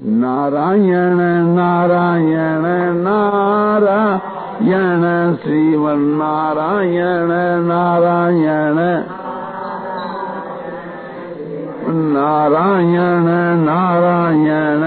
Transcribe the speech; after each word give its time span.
नारायण 0.00 1.18
नारायण 1.56 2.62
नारायण 3.04 5.02
श्रीमन 5.42 6.04
नारायण 6.18 7.32
नारायण 7.66 8.78
नारायण 12.14 13.28
नारायण 13.66 14.84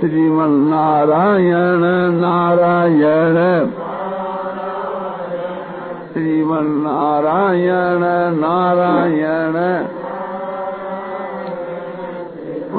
श्रीमन 0.00 0.60
नारायण 0.68 1.84
नारायण 2.20 3.38
श्रीमन 6.12 6.66
नारायण 6.84 8.04
नारायण 8.40 9.56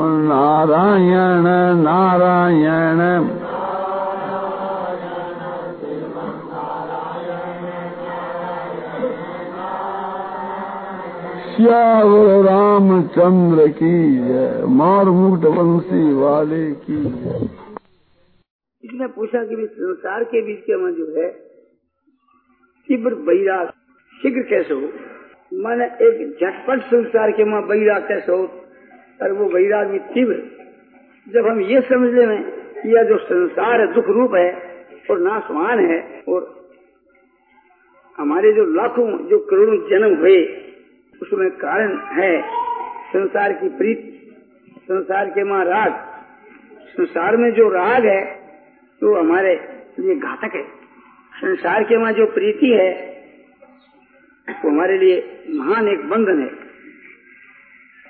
नारायण 0.08 1.44
नारायण। 1.84 3.28
श्यावर 11.56 12.46
रामचंद्र 12.46 13.68
की 13.68 14.18
जय 14.18 14.64
मार 14.66 15.06
मुकुट 15.06 15.46
वंशी 15.46 16.14
वाले 16.14 16.72
की 16.72 17.04
जय। 17.04 17.50
इसने 18.84 19.08
पूछा 19.08 19.44
कि 19.44 19.68
संसार 19.72 20.24
के 20.24 20.42
बीच 20.42 20.60
के 20.60 20.78
में 20.78 20.92
जो 20.92 21.22
है, 21.22 21.30
तीव्र 22.88 23.16
बैराग 23.16 23.68
शीघ्र 24.22 24.42
कैसे 24.42 24.74
हो? 24.74 24.82
मैंने 25.54 25.86
एक 25.86 26.38
झटपट 26.42 26.82
संसार 26.82 27.32
के 27.32 27.46
माँ 27.46 27.62
बैराग 27.68 28.02
कैसे 28.02 28.32
हो? 28.32 28.67
और 29.22 29.32
वो 29.32 29.46
वैराग 29.46 29.88
भी 29.88 30.00
तीव्र। 30.00 30.44
जब 31.28 31.48
हम 31.48 31.62
ये 31.62 31.82
समझ 31.82 32.14
ले 32.14 32.24
यह 32.90 33.04
जो 33.04 33.18
संसार 33.18 33.82
है 33.82 33.94
दुख 33.94 34.06
रूप 34.08 34.36
है 34.36 34.52
और 35.12 35.20
नाशवान 35.20 35.80
है 35.80 36.24
और 36.28 36.70
हमारे 38.18 38.54
जो 38.54 38.66
लाखों 38.66 39.28
जो 39.28 39.40
करोड़ों 39.40 39.78
जन्म 39.90 40.16
हुए, 40.16 40.46
उसमें 41.22 41.52
कारण 41.52 41.98
है 41.98 42.42
संसार 43.14 43.54
की 43.54 43.70
प्रीत, 43.70 44.32
संसार 44.82 45.30
के 45.30 45.44
माँ 45.44 45.66
राग। 45.66 45.94
संसार 46.88 47.38
में 47.38 47.54
जो 47.54 47.70
राग 47.70 48.06
है, 48.06 48.24
वो 49.04 49.14
तो 49.14 49.20
हमारे 49.20 49.84
लिए 50.00 50.16
घातक 50.16 50.56
है। 50.56 50.64
संसार 51.34 51.84
के 51.84 51.98
माँ 51.98 52.12
जो 52.12 52.26
प्रीति 52.26 52.70
है, 52.70 52.92
वो 54.50 54.54
तो 54.64 54.70
हमारे 54.70 54.98
लिए 54.98 55.44
महान 55.50 55.88
एक 55.88 56.10
बंधन 56.10 56.42
है। 56.42 56.67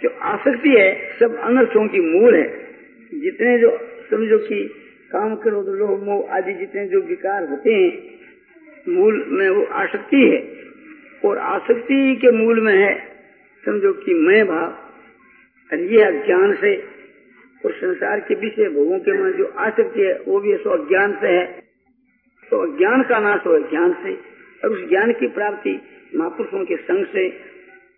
जो 0.03 0.09
आसक्ति 0.09 0.69
है, 0.69 1.17
सब 1.19 1.35
अनर्थों 1.35 1.87
की 1.87 1.99
मूल 1.99 2.35
है। 2.35 2.67
जितने 3.13 3.59
जो, 3.59 3.77
समझो 4.11 4.37
कि 4.37 4.63
काम 5.11 5.35
करो 5.35 5.63
तो 5.63 5.73
लोह 5.73 6.03
मोह 6.03 6.31
आदि 6.31 6.53
जितने 6.53 6.85
जो 6.85 7.01
विकार 7.01 7.49
होते 7.49 7.73
हैं, 7.73 8.19
मूल 8.89 9.25
में 9.29 9.49
वो 9.49 9.65
आसक्ति 9.65 10.17
है। 10.17 10.57
और 11.29 11.37
आसक्ति 11.37 12.15
के 12.15 12.31
मूल 12.31 12.61
में 12.61 12.77
है, 12.77 13.07
समझो 13.65 13.93
कि 13.93 14.13
मैं 14.13 14.47
भाव, 14.47 14.67
और 15.73 15.79
ये 15.79 16.03
अज्ञान 16.03 16.53
से, 16.53 16.83
और 17.65 17.71
संसार 17.71 18.19
के 18.19 18.35
विषय 18.35 18.69
भोगों 18.69 18.99
के 18.99 19.11
मन 19.11 19.31
जो 19.31 19.45
आसक्ति 19.45 20.01
है, 20.01 20.21
वो 20.27 20.39
भी 20.39 20.57
सो 20.57 20.69
अज्ञान 20.69 21.17
से 21.21 21.27
है। 21.27 21.45
तो 22.49 22.73
अज्ञान 22.73 23.03
का 23.03 23.19
नाश 23.19 23.39
हो 23.47 23.59
ज्ञान 23.59 23.93
से, 23.93 24.13
और 24.63 24.69
उस 24.69 24.89
ज्ञान 24.89 25.11
की 25.11 25.27
प्राप्ति 25.27 25.81
महापुरुषों 26.15 26.65
के 26.65 26.75
संग 26.75 27.05
से 27.05 27.39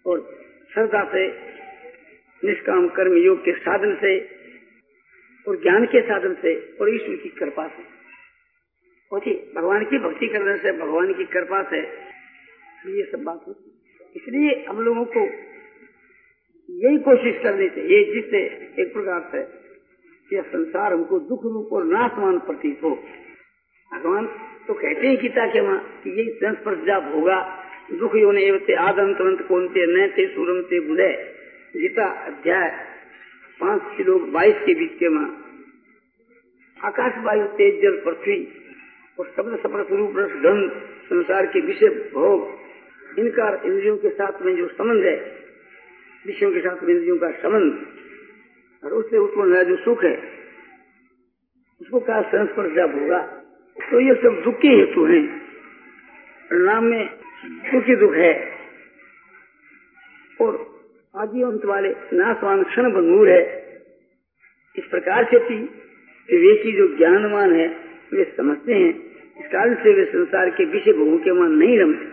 और 0.06 0.40
श्रद्धा 0.74 1.04
से 1.04 1.50
निष्काम 2.44 2.88
कर्म 2.88 3.14
योग 3.18 3.40
के 3.46 3.52
साधन 3.52 3.96
से 3.96 4.18
और 5.48 5.56
ज्ञान 5.62 5.86
के 5.86 6.02
साधन 6.02 6.34
से 6.42 6.54
और 6.82 6.94
ईश्वर 6.96 7.16
की 7.16 7.30
कृपा 7.30 7.68
से। 7.68 7.84
भगवान 9.56 9.86
की 9.86 9.98
भक्ति 10.00 10.28
करने 10.28 10.58
से, 10.58 10.72
भगवान 10.72 11.14
की 11.14 11.26
कृपा 11.26 11.62
से 11.70 11.80
ये 12.90 13.04
सब 13.12 13.24
बात 13.24 13.44
होती 13.48 13.66
इसलिए 14.16 14.66
हम 14.70 14.82
लोगों 14.82 15.06
को 15.06 15.22
यही 16.70 16.98
कोशिश 16.98 17.42
करनी 17.44 17.70
चाहिए 17.70 18.04
जिससे 18.14 18.42
एक 18.82 18.94
प्रकार 18.94 19.30
से 19.32 19.40
यह 20.36 20.42
संसार 20.42 20.94
हमको 20.94 21.20
दुख 21.20 21.44
रूप 21.44 21.74
और 21.74 21.84
नाशमान 21.84 22.38
प्रतीत 22.40 22.84
हो। 22.84 22.92
भगवान 23.92 24.26
तो 24.68 24.74
कहते 24.74 25.08
हैं 25.08 25.18
गीता 25.18 25.46
के 25.48 25.62
माँ 25.62 25.80
कि 26.04 26.10
यही 26.10 26.30
संस्पर्श 26.30 26.78
जब 26.78 27.12
होगा। 27.16 27.38
दुख 28.00 28.16
योने 28.16 28.44
एवते 28.44 28.74
आदंत 28.74 29.42
कौनते 29.48 29.86
न 29.88 30.08
सूरम 30.36 30.62
ते 30.62 30.80
बुधे। 30.80 31.12
गीता 31.78 32.06
अध्याय 32.06 32.88
पाँच 33.60 33.82
किलो 33.98 34.20
बाईस 34.20 34.56
के 34.66 34.74
बीच 34.74 34.92
के 35.00 35.10
माँ। 35.10 35.46
आकाश 36.84 37.14
वायु 37.18 37.46
तेज 37.46 37.82
जल, 37.82 38.02
पृथ्वी 38.06 38.66
और 39.20 39.34
शब्द 39.38 39.60
सफ़र 39.60 39.84
स्वरूप, 39.84 40.14
रस, 40.18 40.32
गंध, 40.32 40.72
संसार 40.86 41.46
के 41.46 41.62
विषय, 41.62 41.86
भोग, 41.86 42.60
इनका 43.20 43.62
इंद्रियों 43.66 43.98
के 43.98 44.10
साथ 44.10 44.42
में 44.42 44.56
जो 44.56 44.68
संबंध 44.68 45.04
है, 45.04 45.46
विषयों 46.26 46.52
के 46.52 46.60
साथ 46.60 46.84
में 46.84 46.94
इंद्रियों 46.94 47.18
का 47.18 47.32
संबंध, 47.32 47.88
और 48.84 48.94
उससे 48.94 49.18
उत्पन्न 49.18 49.64
जो 49.64 49.76
सुख 49.78 50.04
है, 50.04 50.34
उसको 51.82 52.00
कहा 52.00 52.22
संस्पर्श 52.22 52.74
जब 52.76 53.02
होगा? 53.02 53.22
तो 53.92 54.00
ये 54.00 54.16
सब 54.16 54.42
दुख 54.44 54.60
के 54.60 54.68
हेतु 54.68 55.06
हैं। 55.06 55.40
परिणाम 56.50 56.84
में 56.84 57.20
दुखी 57.46 57.96
दुख 57.96 58.14
है। 58.14 58.60
और 60.42 60.69
आदि 61.16 61.42
अंत 61.42 61.66
वाले 61.66 61.90
नाशवान 61.90 62.64
क्षण 62.64 62.84
भंगूर 62.84 63.30
है। 63.30 63.42
इस 64.78 64.86
प्रकार 64.86 65.24
से 65.24 65.38
विवेकी 65.38 66.72
जो 66.72 66.98
ज्ञानवान 66.98 67.54
है, 67.54 67.68
वे 68.14 68.34
समझते 68.38 68.74
हैं। 68.74 69.06
इस 69.40 69.46
कारण 69.52 69.76
से 69.76 69.94
वे 69.94 70.06
संसार 70.06 70.50
के 70.50 70.66
विषय 70.66 70.94
भोगों 70.94 71.18
के 71.18 71.32
मान 71.32 71.52
नहीं 71.52 71.80
रमते। 71.80 72.06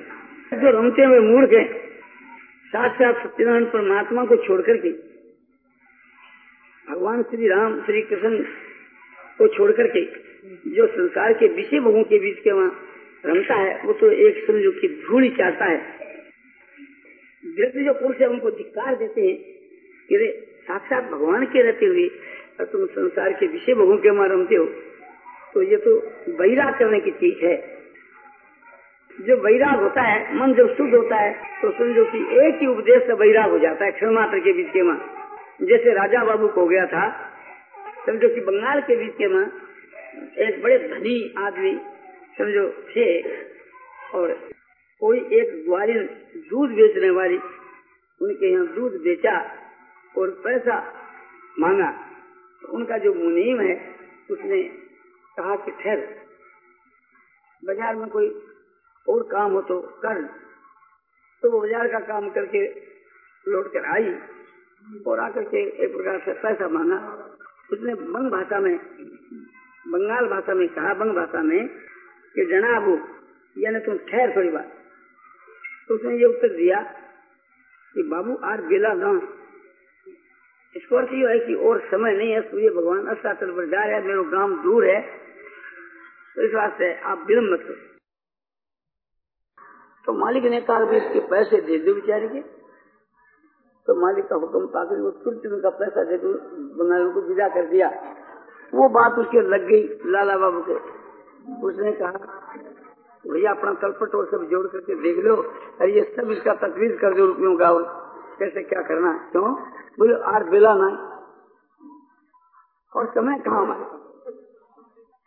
जो 0.56 0.70
रमते 0.70 1.02
हुए 1.02 1.20
मूर्ख 1.20 1.52
है। 1.52 1.78
साथ 2.66 2.90
साथ 2.90 3.14
सत्यनारायण 3.14 3.64
परमात्मा 3.64 4.24
को 4.24 4.36
छोड़ 4.36 4.60
करके 4.62 4.90
भगवान 6.90 7.22
श्री 7.22 7.48
राम 7.48 7.80
श्री 7.80 8.02
कृष्ण 8.02 8.42
को 9.38 9.48
छोड़ 9.48 9.72
करके 9.72 10.04
जो 10.70 10.86
संसार 10.86 11.32
के 11.32 11.46
विषय 11.46 11.80
भोगों 11.80 12.02
के 12.02 12.18
बीच 12.18 12.38
के 12.38 12.52
वहाँ 12.52 12.80
रमता 13.26 13.54
है, 13.54 13.82
वो 13.84 13.92
तो 13.92 14.10
एक 14.10 14.46
समझो 14.46 14.70
की 14.70 14.88
धूल 14.88 15.28
चाहता 15.28 15.64
है। 15.64 16.05
व्यक्ति 17.46 17.84
जो 17.84 17.92
पुरुष 17.94 18.20
है, 18.20 18.26
उनको 18.28 18.50
धिकार 18.52 18.94
देते 18.96 19.20
हैं 19.20 19.36
कि 20.08 20.16
साक्षात 20.68 21.04
भगवान 21.04 21.44
के 21.46 21.62
रहते 21.62 21.86
हुए, 21.86 22.08
और 22.58 22.64
तुम 22.66 22.86
संसार 22.88 23.32
के 23.32 23.46
विषय 23.48 23.74
भोगों 23.74 23.96
के 23.98 24.08
रमते 24.28 24.54
हो 24.54 24.64
तो 25.54 25.62
ये 25.62 25.76
तो 25.78 25.92
वैराग 26.38 26.78
करने 26.78 26.98
की 27.00 27.10
चीज़ 27.12 27.44
है। 27.44 27.56
जो 29.18 29.36
वैराग 29.42 29.80
होता 29.80 30.02
है, 30.02 30.16
मन 30.36 30.54
जब 30.54 30.74
शुद्ध 30.76 30.94
होता 30.94 31.16
है 31.16 31.32
तो 31.60 31.70
समझो 31.72 32.04
कि 32.06 32.18
एक 32.40 32.58
ही 32.60 32.66
उपदेश 32.66 33.02
से 33.02 33.12
वैराग 33.16 33.50
हो 33.50 33.58
जाता 33.58 33.84
है, 33.84 33.92
क्षण 33.92 34.10
मात्र 34.12 34.38
के 34.38 34.52
बीच 34.52 34.72
के 34.72 34.82
माँ। 34.82 34.98
जैसे 35.62 35.92
राजा 35.94 36.24
बाबू 36.24 36.48
को 36.48 36.66
गया 36.66 36.86
था, 36.86 37.06
समझो 38.06 38.28
कि 38.28 38.40
बंगाल 38.42 38.80
के 38.80 38.96
बीच 38.96 39.14
के 39.14 39.28
माँ 39.28 39.44
एक 40.40 40.62
बड़े 40.62 40.78
धनी 40.80 41.16
आदमी, 41.38 41.72
समझो 42.38 42.68
थे, 42.90 43.06
और 44.12 44.38
कोई 45.02 45.18
एक 45.38 45.50
ग्वालिन 45.64 46.06
दूध 46.50 46.70
बेचने 46.70 47.10
वाली, 47.10 47.38
उनके 48.20 48.52
यहाँ 48.52 48.66
दूध 48.74 48.92
बेचा 49.02 49.36
और 50.14 50.30
पैसा 50.44 50.76
मांगा 51.56 51.90
तो 52.62 52.72
उनका 52.72 52.98
जो 52.98 53.12
मुनीम 53.14 53.60
है, 53.60 53.74
उसने 54.30 54.62
कहा 55.36 55.56
कि 55.56 55.70
ठहर। 55.72 56.00
बाज़ार 57.62 57.94
में 57.96 58.08
कोई 58.08 58.28
और 59.06 59.22
काम 59.32 59.52
हो 59.52 59.60
तो 59.62 59.80
कर। 60.02 60.22
तो 61.42 61.50
वो 61.50 61.60
बाज़ार 61.60 61.88
का 61.88 61.98
काम 62.06 62.28
करके 62.30 62.62
लौट 63.46 63.72
कर 63.72 63.84
आई 63.86 64.14
और 65.06 65.20
आकर 65.20 65.44
के 65.44 65.62
एक 65.84 65.92
प्रकार 65.92 66.18
से 66.20 66.32
पैसा 66.42 66.68
मांगा। 66.68 66.98
उसने 67.72 67.94
बंग 67.96 68.30
भाषा 68.30 68.60
में, 68.60 68.76
बंगाल 69.86 70.28
भाषा 70.28 70.54
में 70.54 70.68
कहा, 70.68 70.94
बंग 70.94 71.14
भाषा 71.16 71.42
में 71.42 71.68
कि 72.34 72.44
जनाबू 72.46 72.98
यानी 73.56 73.78
तुम 73.80 73.96
ठहर 74.08 74.36
थोड़ी 74.36 74.50
बात। 74.50 74.72
तो 75.88 75.94
उसने 75.94 76.16
ये 76.18 76.24
उत्तर 76.24 76.48
दिया 76.48 76.80
कि 77.94 78.02
बाबू, 78.02 78.34
आज 78.44 78.60
बेला 78.60 78.92
न 78.94 79.28
इसको 80.76 80.96
अर्थ 80.96 81.08
है 81.08 81.46
कि 81.46 81.54
और 81.54 81.80
समय 81.80 82.12
नहीं 82.12 82.32
है, 82.32 82.40
सूर्य 82.50 82.70
भगवान 82.70 83.06
अस्ताचल 83.06 83.50
पर 83.50 83.66
जा 83.66 83.84
रहे 83.84 83.94
हैं, 83.94 84.04
मेरा 84.04 84.22
गाँव 84.22 84.62
दूर 84.62 84.86
है। 84.86 85.00
तो 86.36 86.42
इस 86.42 86.54
वास्ते 86.54 87.00
आप 87.00 87.24
विलम्ब 87.26 87.52
मत 87.52 87.60
करो। 87.62 87.96
तो 90.06 90.12
मालिक 90.12 90.44
ने 90.44 90.60
कहा 90.60 90.90
कि 90.90 90.96
इसके 90.96 91.20
पैसे 91.20 91.60
दे 91.60 91.78
दो 91.78 91.94
बेचारे 91.94 92.28
के। 92.28 92.42
तो 93.86 94.00
मालिक 94.00 94.26
का 94.26 94.36
हुक्म 94.36 94.66
पाकर 94.66 95.00
वो 95.00 95.10
तुरंत 95.10 95.46
उनका 95.46 95.70
पैसा 95.70 96.04
दे 96.04 96.18
दो 96.18 96.32
बंगालियों 96.84 97.12
को 97.12 97.20
विदा 97.20 97.48
कर 97.48 97.66
दिया। 97.66 97.88
वो 98.74 98.88
बात 98.88 99.12
उसके 99.12 99.40
लग 99.40 99.66
गई, 99.66 99.88
लाला 100.06 100.38
बाबू 100.38 100.62
के। 100.62 100.74
उसने 101.66 101.92
कहा 101.92 102.10
भैया 103.32 103.50
अपना 103.50 103.72
तलपट 103.74 104.14
और 104.14 104.26
सब 104.30 104.44
जोड़ 104.44 104.66
करके 104.66 104.94
देख 104.94 105.24
लो। 105.24 105.36
अरे 105.36 105.92
ये 105.92 106.02
सब 106.16 106.30
इसका 106.30 106.54
तकलीफ़ 106.54 107.00
कर 107.00 107.14
दो 107.14 107.26
रुपयों 107.26 107.56
का 107.56 107.70
और 107.70 107.82
कैसे 108.38 108.62
क्या 108.62 108.82
करना 108.82 109.10
है? 109.10 109.30
क्यों? 109.30 109.54
बोले 109.98 110.14
आर 110.14 110.44
बेला 110.44 110.74
ना 110.74 110.88
और 112.92 113.06
समय 113.06 113.38
कहाँ 113.38 113.62
हमारे 113.62 113.94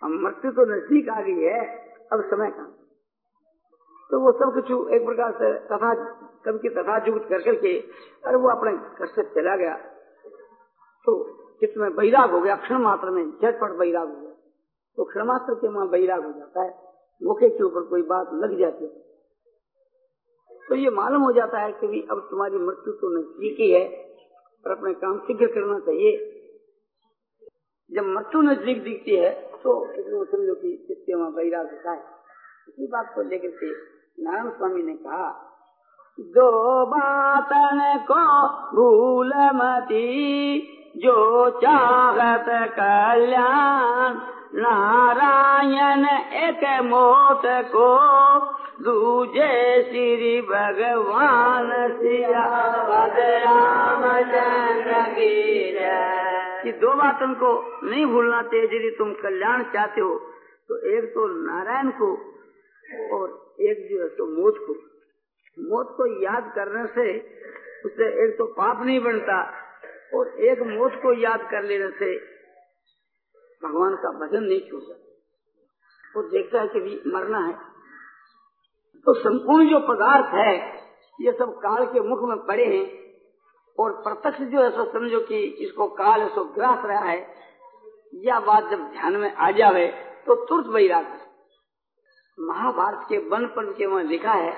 हम 0.01 0.13
मृत्यु 0.23 0.51
तो 0.51 0.65
नज़दीक 0.65 1.09
आ 1.09 1.21
गई 1.21 1.41
है, 1.41 1.61
अब 2.13 2.21
समय 2.21 2.51
कहाँ? 2.51 2.75
तो 4.09 4.19
वो 4.19 4.31
सब 4.31 4.53
कुछ 4.53 4.93
एक 4.93 5.05
प्रकार 5.05 5.31
से 5.31 5.53
तथा 5.59 5.93
कब 6.45 6.59
की 6.61 6.69
तथा 6.69 6.99
जुगत 6.99 7.25
कर 7.29 7.41
करके, 7.41 7.77
अरे 8.25 8.37
वो 8.37 8.49
अपने 8.49 8.71
घर 8.71 9.05
से 9.05 9.23
चला 9.23 9.55
गया। 9.55 9.73
तो 11.05 11.15
कितने 11.59 11.89
बैराग 11.89 12.31
हो 12.31 12.39
गया, 12.39 12.55
क्षण 12.55 12.77
मात्र 12.77 13.09
में, 13.09 13.25
झटपट 13.31 13.71
बैराग 13.71 14.07
हो 14.07 14.21
गया। 14.21 14.31
तो 14.97 15.03
क्षण 15.03 15.23
मात्र 15.23 15.53
के 15.53 15.67
वहाँ 15.67 15.89
बैराग 15.89 16.25
हो 16.25 16.31
जाता 16.31 16.63
है। 16.63 16.88
मुखे 17.21 17.49
के 17.49 17.63
ऊपर 17.63 17.87
कोई 17.89 18.01
बात 18.09 18.29
लग 18.35 18.57
जाती 18.59 18.85
है। 18.85 18.91
तो 20.61 20.75
ये 20.75 20.89
मालूम 20.91 21.21
हो 21.21 21.31
जाता 21.33 21.59
है 21.59 21.71
कि 21.73 22.01
अब 22.11 22.19
तुम्हारी 22.29 22.57
मृत्यु 22.59 22.93
तो 22.95 23.09
नज़दीक 23.11 23.59
ही 23.59 23.69
है 23.71 23.85
और 24.65 24.71
अपने 24.71 24.93
काम 24.95 25.17
शीघ्र 25.27 25.47
करना 25.49 25.79
चाहिए। 25.81 26.11
जब 27.91 28.05
मृत्यु 28.07 28.41
नज़दीक 28.41 28.83
दिखती 28.83 29.15
है 29.15 29.31
तो 29.57 29.71
समझो 30.25 30.55
की 30.55 30.75
चित्ते 30.87 31.13
वहाँ 31.13 31.31
बैराग 31.33 31.71
होता 31.71 31.91
है। 31.91 32.01
इसी 32.69 32.87
बात 32.87 33.11
को 33.15 33.21
लेकर 33.29 33.51
के 33.59 33.69
नारायण 34.23 34.49
स्वामी 34.51 34.83
ने 34.83 34.93
कहा, 34.95 35.29
दो 36.17 36.51
बातन 36.85 37.79
को 38.07 38.21
भूल 38.71 39.33
मती, 39.55 40.59
जो 40.97 41.15
चाहत 41.59 42.45
कल्याण 42.71 44.19
नारायण 44.53 46.05
एक 46.37 46.63
मोत 46.83 47.41
को 47.71 47.89
दूजे 48.83 49.49
श्री 49.83 50.41
भगवान 50.41 51.69
सिया 51.91 52.45
रामचंद्र 53.45 55.01
की 55.11 56.71
दो 56.79 56.93
बात 56.95 57.19
को 57.39 57.51
नहीं 57.83 58.05
भूलना 58.05 58.41
चाहिए, 58.43 58.65
यदि 58.65 58.89
तुम 58.97 59.13
कल्याण 59.13 59.63
चाहते 59.73 60.01
हो 60.01 60.15
तो 60.69 60.77
एक 60.89 61.05
तो 61.13 61.27
नारायण 61.27 61.91
को 61.99 62.09
और 63.13 63.27
एक 63.61 63.77
जो 63.89 64.01
है 64.01 64.07
तो 64.17 64.25
मौत 64.31 64.57
को। 64.67 64.73
मौत 65.57 65.93
को 65.97 66.03
याद 66.23 66.51
करने 66.55 66.83
से 66.87 67.05
उससे 67.85 68.07
एक 68.23 68.35
तो 68.37 68.45
पाप 68.53 68.83
नहीं 68.85 68.99
बनता, 68.99 69.37
और 70.13 70.23
एक 70.41 70.61
मौत 70.67 70.93
को 71.03 71.13
याद 71.21 71.41
कर 71.51 71.63
लेने 71.63 71.89
से 71.99 72.11
भगवान 73.61 73.95
का 73.95 74.11
भजन 74.19 74.43
नहीं 74.43 74.59
छूटता 74.69 74.93
वो 76.15 76.21
देखता 76.29 76.61
है 76.61 76.67
कि 76.67 76.79
भी 76.79 77.01
मरना 77.07 77.39
है। 77.39 77.53
तो 79.05 79.13
संपूर्ण 79.15 79.69
जो 79.69 79.79
पदार्थ 79.87 80.33
है, 80.35 80.53
ये 81.19 81.31
सब 81.33 81.53
काल 81.59 81.85
के 81.85 81.99
मुख 82.01 82.27
में 82.29 82.37
पड़े 82.47 82.65
हैं 82.67 82.85
और 83.77 83.91
प्रत्यक्ष 84.03 84.41
जो 84.51 84.61
है 84.61 84.69
सो 84.71 84.85
समझो 84.93 85.19
कि 85.21 85.41
इसको 85.63 85.87
काल 85.95 86.27
सो 86.29 86.43
ग्रास 86.55 86.85
रहा 86.85 87.03
है, 87.03 87.19
या 88.17 88.39
बात 88.41 88.69
जब 88.71 88.89
ध्यान 88.91 89.15
में 89.17 89.31
आ 89.31 89.51
जावे 89.51 89.87
तो 90.25 90.35
तुरंत 90.45 90.67
वैराग 90.67 91.17
महाभारत 92.37 93.05
के 93.09 93.17
पर्व 93.29 93.71
के 93.77 93.85
वहाँ 93.85 94.03
लिखा 94.05 94.33
है 94.33 94.51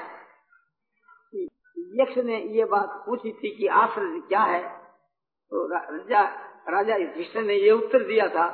कि 1.33 1.48
यक्ष 1.94 2.18
ने 2.25 2.42
ये 2.56 2.65
बात 2.71 3.03
पूछी 3.06 3.31
थी 3.33 3.56
कि 3.57 3.68
आश्रय 3.77 4.19
क्या 4.27 4.42
है। 4.45 4.62
तो 5.51 5.68
राजा 5.68 6.24
राजा 6.69 6.95
युधिष्ठिर 6.98 7.44
ने 7.44 7.56
ये 7.56 7.71
उत्तर 7.74 8.07
दिया 8.07 8.27
था 8.30 8.45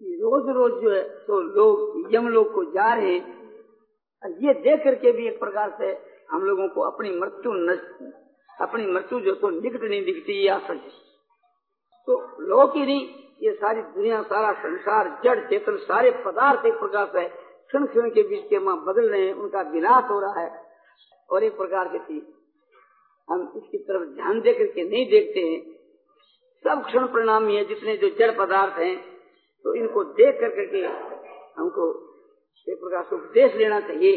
कि 0.00 0.18
रोज 0.22 0.56
रोज 0.56 0.82
जो 0.82 0.90
है 0.90 1.02
तो 1.26 1.40
लोग, 1.40 2.14
यम 2.14 2.28
लोग 2.28 2.52
को 2.54 2.64
जा 2.64 2.94
रहे 2.94 3.12
हैं। 3.12 3.38
ये 4.22 4.54
देख 4.54 4.84
करके 4.84 5.12
भी 5.12 5.26
एक 5.28 5.38
प्रकार 5.40 5.76
से 5.78 5.86
हम 6.30 6.42
लोगों 6.42 6.68
को 6.68 6.80
अपनी 6.80 7.10
मृत्यु 7.10 7.52
अपनी 8.60 8.86
मृत्यु 8.86 9.20
जो 9.20 9.34
तो 9.34 9.48
निकट 9.50 9.82
नहीं 9.82 10.04
दिखती, 10.04 10.32
ये 10.32 10.48
आश्चर्य। 10.48 10.90
तो 12.08 12.42
लोग 12.42 12.76
ही 12.76 12.86
नहीं, 12.86 13.08
ये 13.42 13.52
सारी 13.54 13.82
दुनिया, 13.82 14.22
सारा 14.22 14.52
संसार, 14.52 15.20
जड़, 15.24 15.38
चेतन, 15.50 15.76
सारे 15.76 16.10
पदार्थ 16.10 16.66
एक 16.66 16.74
प्रकार 16.74 17.06
से 17.06 17.28
क्षण 17.28 17.86
क्षण 17.86 18.10
के 18.10 18.22
बीच 18.22 18.48
के 18.48 18.58
माँ 18.58 18.84
बदल 18.84 19.08
रहे 19.08 19.26
हैं, 19.26 19.34
उनका 19.34 19.60
विनाश 19.60 20.10
हो 20.10 20.20
रहा 20.20 20.40
है। 20.40 20.62
और 21.30 21.44
एक 21.44 21.56
प्रकार 21.56 21.88
की 21.88 21.98
चीज़ 21.98 22.24
हम 23.28 23.52
इसकी 23.56 23.78
तरफ़ 23.78 24.08
ध्यान 24.08 24.40
दे 24.40 24.52
करके 24.52 24.88
नहीं 24.88 25.10
देखते 25.10 25.40
हैं। 25.40 25.60
सब 26.64 26.84
क्षण 26.86 27.06
परिणामी 27.06 27.56
है, 27.56 27.64
जितने 27.64 27.96
जो 27.96 28.08
जड़ 28.08 28.30
पदार्थ 28.38 28.72
हैं 28.72 29.17
तो 29.68 29.74
इनको 29.74 30.04
देख 30.04 30.40
कर 30.40 30.48
करके 30.48 30.78
हमको 31.60 31.86
एक 32.68 32.76
प्रकार 32.80 33.02
से 33.04 33.16
उपदेश 33.16 33.54
लेना 33.54 33.80
चाहिए। 33.80 34.12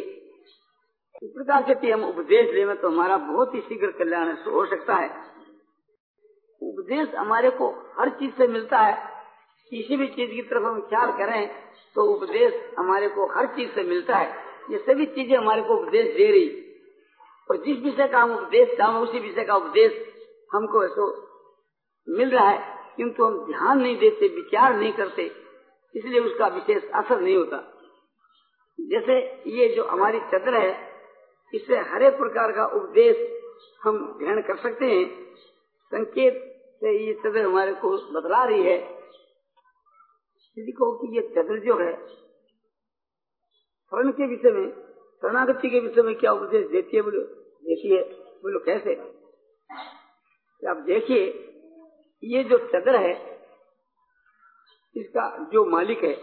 इस 1.24 1.30
प्रकार 1.30 1.80
से 1.82 1.92
हम 1.92 2.04
उपदेश 2.04 2.54
लेना 2.54 2.76
तो 2.76 2.90
हमारा 2.90 3.18
बहुत 3.18 3.56
ही 3.56 3.62
शीघ्र 3.62 3.92
कल्याण 3.92 4.28
हो 4.28 4.66
सकता 4.66 4.96
है। 4.96 5.10
उपदेश 6.62 7.16
हमारे 7.16 7.50
को 7.50 7.94
हर 8.00 8.10
चीज़ 8.10 8.32
से 8.32 8.48
मिलता 8.48 8.78
है। 8.78 9.26
किसी 9.70 9.98
भी 9.98 10.08
चीज़ 10.08 10.32
की 10.32 10.42
तरफ़ 10.42 10.64
हम 10.64 10.82
ख्याल 10.82 11.12
करें 11.12 11.50
तो 11.96 12.02
उपदेश 12.04 12.74
हमारे 12.80 13.08
को 13.08 13.26
हर 13.26 13.46
चीज़ 13.46 13.72
से 13.72 13.84
मिलता 13.84 14.18
है। 14.18 14.36
ये 14.72 14.78
सभी 14.78 15.06
चीज़ें 15.06 15.38
हमारे 15.38 15.62
को 15.62 15.76
उपदेश 15.76 16.16
दे 16.16 16.32
रही। 16.32 16.50
और 17.52 17.58
जिस 17.58 17.78
विषय 17.78 18.08
का 18.08 18.20
हम 18.20 18.36
उपदेश 18.36 18.78
चाहे, 18.78 18.98
उसी 18.98 19.20
विषय 19.20 19.44
का 19.44 19.56
उपदेश 19.56 20.16
हमको 20.54 20.86
ऐसा 20.86 21.28
मिल 22.10 22.30
रहा 22.30 22.50
है। 22.50 22.82
किंतु 22.98 23.26
हम 23.26 23.46
ध्यान 23.46 23.82
नहीं 23.82 24.00
देते, 24.00 24.28
विचार 24.28 24.76
नहीं 24.76 24.94
करते। 24.94 25.41
इसलिए 25.96 26.20
उसका 26.20 26.48
विशेष 26.48 26.84
असर 26.90 27.20
नहीं 27.22 27.38
होता। 27.38 27.58
जैसे 28.82 29.44
ये 29.50 29.76
जो 29.76 29.84
हमारी 29.84 30.20
चद्र 30.20 30.62
है, 30.62 30.92
इससे 31.54 31.78
हर 31.78 32.04
एक 32.04 32.18
प्रकार 32.18 32.52
का 32.52 32.66
उपदेश 32.66 33.42
हम 33.82 34.18
ग्रहण 34.20 34.42
कर 34.42 34.58
सकते 34.58 34.86
हैं। 34.86 35.36
संकेत 35.86 36.34
से 36.80 37.08
ये 37.08 37.14
चद्र 37.14 37.42
हमारे 37.42 37.74
को 37.74 38.22
बदला 38.22 38.44
रही 38.44 38.64
है। 38.64 39.02
यदि 40.58 40.72
कहो 40.72 40.92
कि 40.92 41.16
ये 41.16 41.22
चद्र 41.22 41.60
जो 41.60 41.78
है 41.78 42.08
शरण 43.92 44.12
के 44.12 44.28
विषय 44.28 44.52
में, 44.52 44.72
शरणागति 45.22 45.70
के 45.70 45.80
विषय 45.80 46.02
में 46.02 46.16
क्या 46.16 46.32
उपदेश 46.32 46.68
देती 46.68 46.98
है 46.98 47.04
बोलो? 47.04 47.22
है 47.96 48.04
बोलो 48.14 48.60
कैसे? 48.60 48.96
आप 50.70 50.78
देखिए, 50.78 51.48
ये 52.24 52.44
जो 52.44 52.58
चद्र 52.58 52.96
है 52.96 53.41
इसका 54.96 55.50
जो 55.54 55.66
मालिक 55.66 56.04
है, 56.04 56.14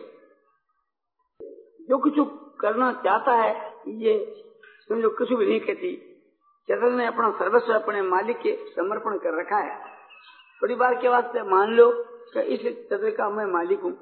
जो 1.88 1.98
कुछ 1.98 2.14
करना 2.60 2.92
चाहता 3.04 3.32
है, 3.32 3.52
ये 3.88 4.44
समझो 4.90 5.10
कुछ 5.10 5.32
भी 5.32 5.46
नहीं 5.46 5.60
कहती। 5.60 5.94
चद्र 6.68 6.90
ने 6.90 7.06
अपना 7.06 7.30
सर्वस्व 7.30 7.72
अपने 7.72 8.02
मालिक 8.02 8.38
के 8.38 8.54
समर्पण 8.66 9.16
कर 9.18 9.40
रखा 9.40 9.56
है। 9.56 9.76
परिवार 10.62 10.94
के 10.94 11.08
वास्ते 11.08 11.42
मान 11.42 11.70
लो 11.70 11.90
कि 12.34 12.40
इस 12.40 12.60
चद्र 12.90 13.10
का 13.10 13.28
मैं 13.30 13.46
मालिक 13.46 13.80
हूँ। 13.80 13.92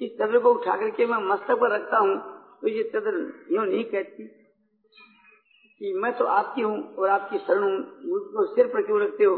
इस 0.00 0.10
चद्र 0.10 0.38
को 0.38 0.52
उठा 0.54 0.76
करके 0.76 1.06
मैं 1.06 1.18
मस्तक 1.18 1.58
पर 1.60 1.70
रखता 1.70 1.98
हूँ 1.98 2.16
तो 2.60 2.68
ये 2.68 2.82
चद्र 2.82 3.46
यूँ 3.52 3.66
नहीं 3.66 3.84
कहती 3.84 4.26
कि 5.80 5.92
मैं 5.92 6.12
तो 6.18 6.24
आपकी 6.24 6.62
हूँ 6.62 6.94
और 6.94 7.08
आपकी 7.08 7.38
शरण 7.38 7.62
हूँ। 7.62 7.78
मुझको 8.04 8.46
सिर 8.54 8.66
पर 8.66 8.82
क्यों 8.82 9.00
रखते 9.00 9.24
हो? 9.24 9.36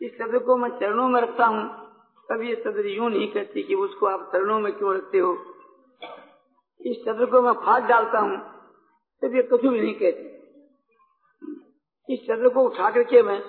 इस 0.00 0.12
चद्र 0.12 0.38
को 0.38 0.56
मैं 0.56 0.70
चरणों 0.70 1.08
में 1.08 1.20
रखता 1.20 1.46
हूँ 1.46 1.79
तब 2.30 2.42
ये 2.42 2.54
चद्र 2.56 2.86
यूँ 2.88 3.10
नहीं 3.10 3.28
कहती 3.28 3.62
कि 3.62 3.74
उसको 3.76 4.06
आप 4.06 4.30
चरणों 4.32 4.58
में 4.60 4.72
क्यों 4.72 4.94
रखते 4.96 5.18
हो? 5.18 5.32
इस 6.80 6.96
चद्र 6.98 7.26
को 7.26 7.40
मैं 7.42 7.52
फाट 7.64 7.82
डालता 7.84 8.18
हूँ, 8.18 8.36
तब 9.22 9.34
ये 9.36 9.42
कुछ 9.44 9.60
भी 9.62 9.80
नहीं 9.80 9.94
कहती। 9.94 10.28
इस 12.08 12.20
चद्र 12.20 12.48
को 12.48 12.62
उठा 12.64 12.90
करके 12.90 13.22
मैं 13.22 13.40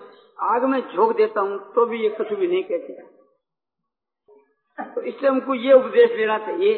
आग 0.46 0.64
में 0.64 0.80
झोंक 0.82 1.16
देता 1.18 1.42
हूँ 1.42 1.58
तो 1.74 1.86
भी 1.86 2.02
ये 2.04 2.10
कुछ 2.18 2.34
भी 2.34 2.48
नहीं 2.48 2.64
कहती। 2.64 2.94
तो 4.78 5.02
इसलिए 5.02 5.30
हमको 5.30 5.54
ये 5.56 5.74
उपदेश 5.74 6.12
लेना 6.18 6.38
चाहिए, 6.40 6.74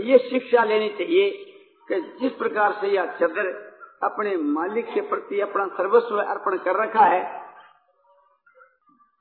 ये 0.00 0.18
शिक्षा 0.20 0.64
लेनी 0.64 0.88
चाहिए 0.98 1.30
कि 1.88 2.00
जिस 2.20 2.32
प्रकार 2.38 2.72
से 2.80 2.88
यह 2.88 3.16
चद्र 3.20 3.44
अपने 4.02 4.36
मालिक 4.36 4.86
के 4.94 5.00
प्रति 5.08 5.40
अपना 5.40 5.66
सर्वस्व 5.76 6.18
अर्पण 6.20 6.56
कर 6.58 6.82
रखा 6.82 7.04
है, 7.06 7.22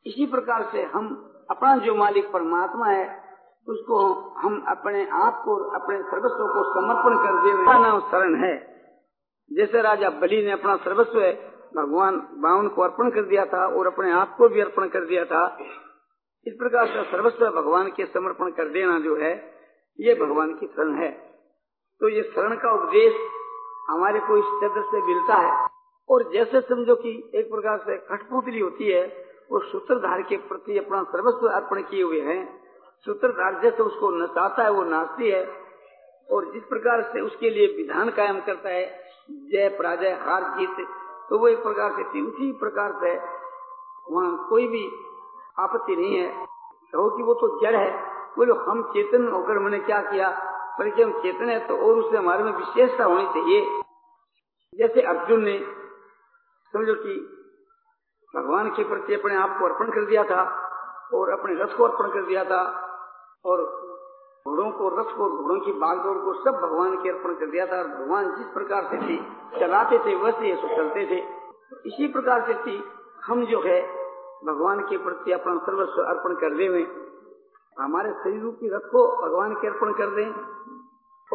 इसी 0.05 0.25
प्रकार 0.27 0.69
से 0.71 0.83
हम 0.93 1.09
अपना 1.51 1.77
जो 1.77 1.95
मालिक 1.95 2.31
परमात्मा 2.31 2.85
है, 2.85 3.31
उसको 3.67 4.13
हम 4.37 4.65
अपने 4.67 5.09
आप 5.09 5.41
को 5.45 5.55
अपने 5.55 6.01
सर्वस्व 6.01 6.35
को 6.35 6.73
समर्पण 6.73 7.17
कर 7.17 7.43
दे। 7.43 7.79
नाम 7.79 7.99
शरण 7.99 8.35
है। 8.35 8.81
जैसे 9.53 9.81
राजा 9.81 10.09
बलि 10.09 10.45
ने 10.45 10.51
अपना 10.51 10.75
सर्वस्व 10.75 11.19
भगवान 11.81 12.27
बावन 12.31 12.67
को 12.67 12.81
अर्पण 12.81 13.09
कर 13.09 13.21
दिया 13.21 13.45
था 13.45 13.67
और 13.67 13.87
अपने 13.87 14.11
आप 14.11 14.35
को 14.37 14.49
भी 14.49 14.61
अर्पण 14.61 14.87
कर 14.87 14.99
दिया 14.99 15.25
था। 15.25 15.57
इस 16.47 16.53
प्रकार 16.53 16.87
से 16.87 17.03
सर्वस्व 17.03 17.49
भगवान 17.49 17.87
के 17.87 18.05
समर्पण 18.05 18.51
कर 18.51 18.65
देना 18.65 18.99
जो 18.99 19.15
है, 19.15 19.53
ये 19.99 20.15
भगवान 20.15 20.53
की 20.53 20.67
शरण 20.67 20.95
है। 20.95 21.11
तो 21.99 22.09
ये 22.09 22.23
शरण 22.23 22.55
का 22.55 22.71
उपदेश 22.71 23.15
हमारे 23.89 24.19
को 24.19 24.37
इस 24.37 24.45
चंद्र 24.45 24.81
से 24.81 25.01
मिलता 25.01 25.33
है। 25.33 25.69
और 26.09 26.31
जैसे 26.31 26.61
समझो 26.61 26.95
कि 26.95 27.31
एक 27.35 27.51
प्रकार 27.51 27.77
से 27.77 27.97
कठपुतली 27.97 28.59
होती 28.59 28.91
है 28.91 29.30
वो 29.51 29.59
सूत्रधार 29.59 30.21
के 30.21 30.37
प्रति 30.37 30.77
अपना 30.77 31.03
सर्वस्व 31.03 31.47
अर्पण 31.47 31.81
किए 31.81 32.03
हुए 32.03 32.19
हैं। 32.21 32.63
सूत्रधार 33.05 33.61
जैसे 33.61 33.83
उसको 33.83 34.11
नचाता 34.11 34.63
है, 34.63 34.71
वो 34.71 34.83
नाचती 34.83 35.29
है 35.29 35.43
और 36.31 36.51
जिस 36.51 36.63
प्रकार 36.63 37.01
से 37.01 37.21
उसके 37.21 37.49
लिए 37.49 37.67
विधान 37.67 38.09
कायम 38.09 38.39
करता 38.39 38.69
है, 38.69 39.03
जय 39.31 39.69
पराजय, 39.79 40.11
हार 40.21 40.43
जीत 40.57 40.87
तो 41.29 41.37
वो 41.37 41.47
एक 41.47 41.63
प्रकार 41.63 41.91
से 41.91 42.21
उसी 42.21 42.51
प्रकार 42.51 42.91
से 42.91 43.15
वहाँ 44.11 44.47
कोई 44.49 44.67
भी 44.67 44.91
आपत्ति 45.59 45.95
नहीं 45.95 46.15
है। 46.15 46.45
कहो 46.93 47.09
कि 47.17 47.23
वो 47.23 47.33
तो 47.33 47.47
जड़ 47.61 47.75
है। 47.75 47.91
बोलो, 48.37 48.55
हम 48.55 48.83
चेतन 48.83 49.27
होकर 49.27 49.59
मैंने 49.59 49.79
क्या 49.79 50.01
किया? 50.01 50.29
बल्कि 50.79 51.03
हम 51.03 51.11
चेतन 51.21 51.49
है 51.49 51.67
तो 51.67 51.77
और 51.77 51.99
उससे 51.99 52.17
हमारे 52.17 52.43
में 52.43 52.51
विशेषता 52.51 53.03
होनी 53.03 53.25
चाहिए। 53.25 53.81
जैसे 54.75 55.01
अर्जुन 55.01 55.43
ने, 55.43 55.57
समझो 56.73 56.93
कि 56.93 57.13
भगवान 58.35 58.69
के 58.69 58.83
प्रति 58.83 59.13
अपने 59.13 59.35
आप 59.35 59.57
को 59.59 59.65
अर्पण 59.65 59.91
कर 59.91 60.05
दिया 60.05 60.23
था 60.23 60.41
और 61.13 61.29
अपने 61.29 61.63
रथ 61.63 61.77
को 61.77 61.83
अर्पण 61.83 62.09
कर 62.09 62.25
दिया 62.25 62.43
था 62.43 62.61
और 63.45 63.63
घोड़ों 64.47 64.71
को 64.71 64.89
रथ 64.89 65.17
को, 65.17 65.29
घोड़ों 65.29 65.59
की 65.59 65.71
बागदौड़ 65.71 66.17
को 66.17 66.33
सब 66.33 66.59
भगवान 66.61 66.95
के 66.95 67.09
अर्पण 67.09 67.33
कर 67.33 67.45
दिया 67.45 67.65
था 67.65 67.77
और 67.77 67.87
भगवान 67.87 68.35
जिस 68.37 68.47
प्रकार 68.47 68.83
से 68.83 68.97
थी, 68.97 69.17
चलाते 69.59 69.99
थे, 69.99 70.15
वैसे 70.15 70.49
ये 70.49 70.55
चलते 70.55 71.05
थे। 71.05 71.19
इसी 71.85 72.07
प्रकार 72.07 72.45
से 72.47 72.53
थी, 72.53 72.83
हम 73.25 73.45
जो 73.45 73.61
है, 73.61 73.81
भगवान 74.45 74.79
के 74.79 74.97
प्रति 74.97 75.31
अपना 75.31 75.57
सर्वस्व 75.57 76.01
अर्पण 76.01 76.33
कर 76.33 76.57
दे 76.57 76.69
में 76.69 76.87
हमारे 77.79 78.11
शरीर 78.11 78.41
रूपी 78.41 78.69
रथ 78.69 78.91
को 78.91 79.21
भगवान 79.21 79.53
के 79.53 79.67
अर्पण 79.67 79.93
कर 79.93 80.07
दें 80.07 80.33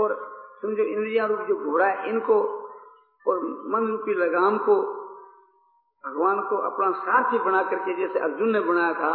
और 0.02 0.14
समझो 0.62 0.82
इंद्रिया 0.82 1.26
रूप 1.26 1.38
जो 1.38 1.56
घोड़ा 1.56 1.86
है, 1.86 2.08
इनको 2.08 2.42
और 3.26 3.40
मन 3.66 3.86
रूपी 3.86 4.14
लगाम 4.14 4.58
को 4.58 5.05
भगवान 6.06 6.40
को 6.40 6.56
अपना 6.66 6.90
साथी 6.98 7.38
बना 7.38 7.62
करके 7.62 7.94
जैसे 7.96 8.18
अर्जुन 8.20 8.50
ने 8.50 8.60
बनाया 8.60 8.92
था, 8.94 9.12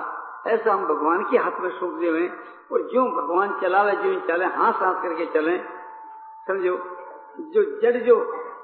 ऐसा 0.47 0.73
हम 0.73 0.85
भगवान 0.87 1.23
के 1.31 1.37
हाथ 1.37 1.59
में 1.61 1.69
सौंप 1.69 1.93
दे 1.99 2.27
और 2.71 2.81
जो 2.87 3.03
भगवान 3.11 3.59
चला 3.61 3.81
रहे, 3.81 3.95
जो 3.95 4.19
चले, 4.27 4.45
हाथ 4.55 4.81
हाथ 4.83 5.01
करके 5.03 5.25
चले, 5.33 5.57
समझो, 6.47 6.75
जो 7.53 7.63
जड़, 7.81 7.97
जो 7.97 8.15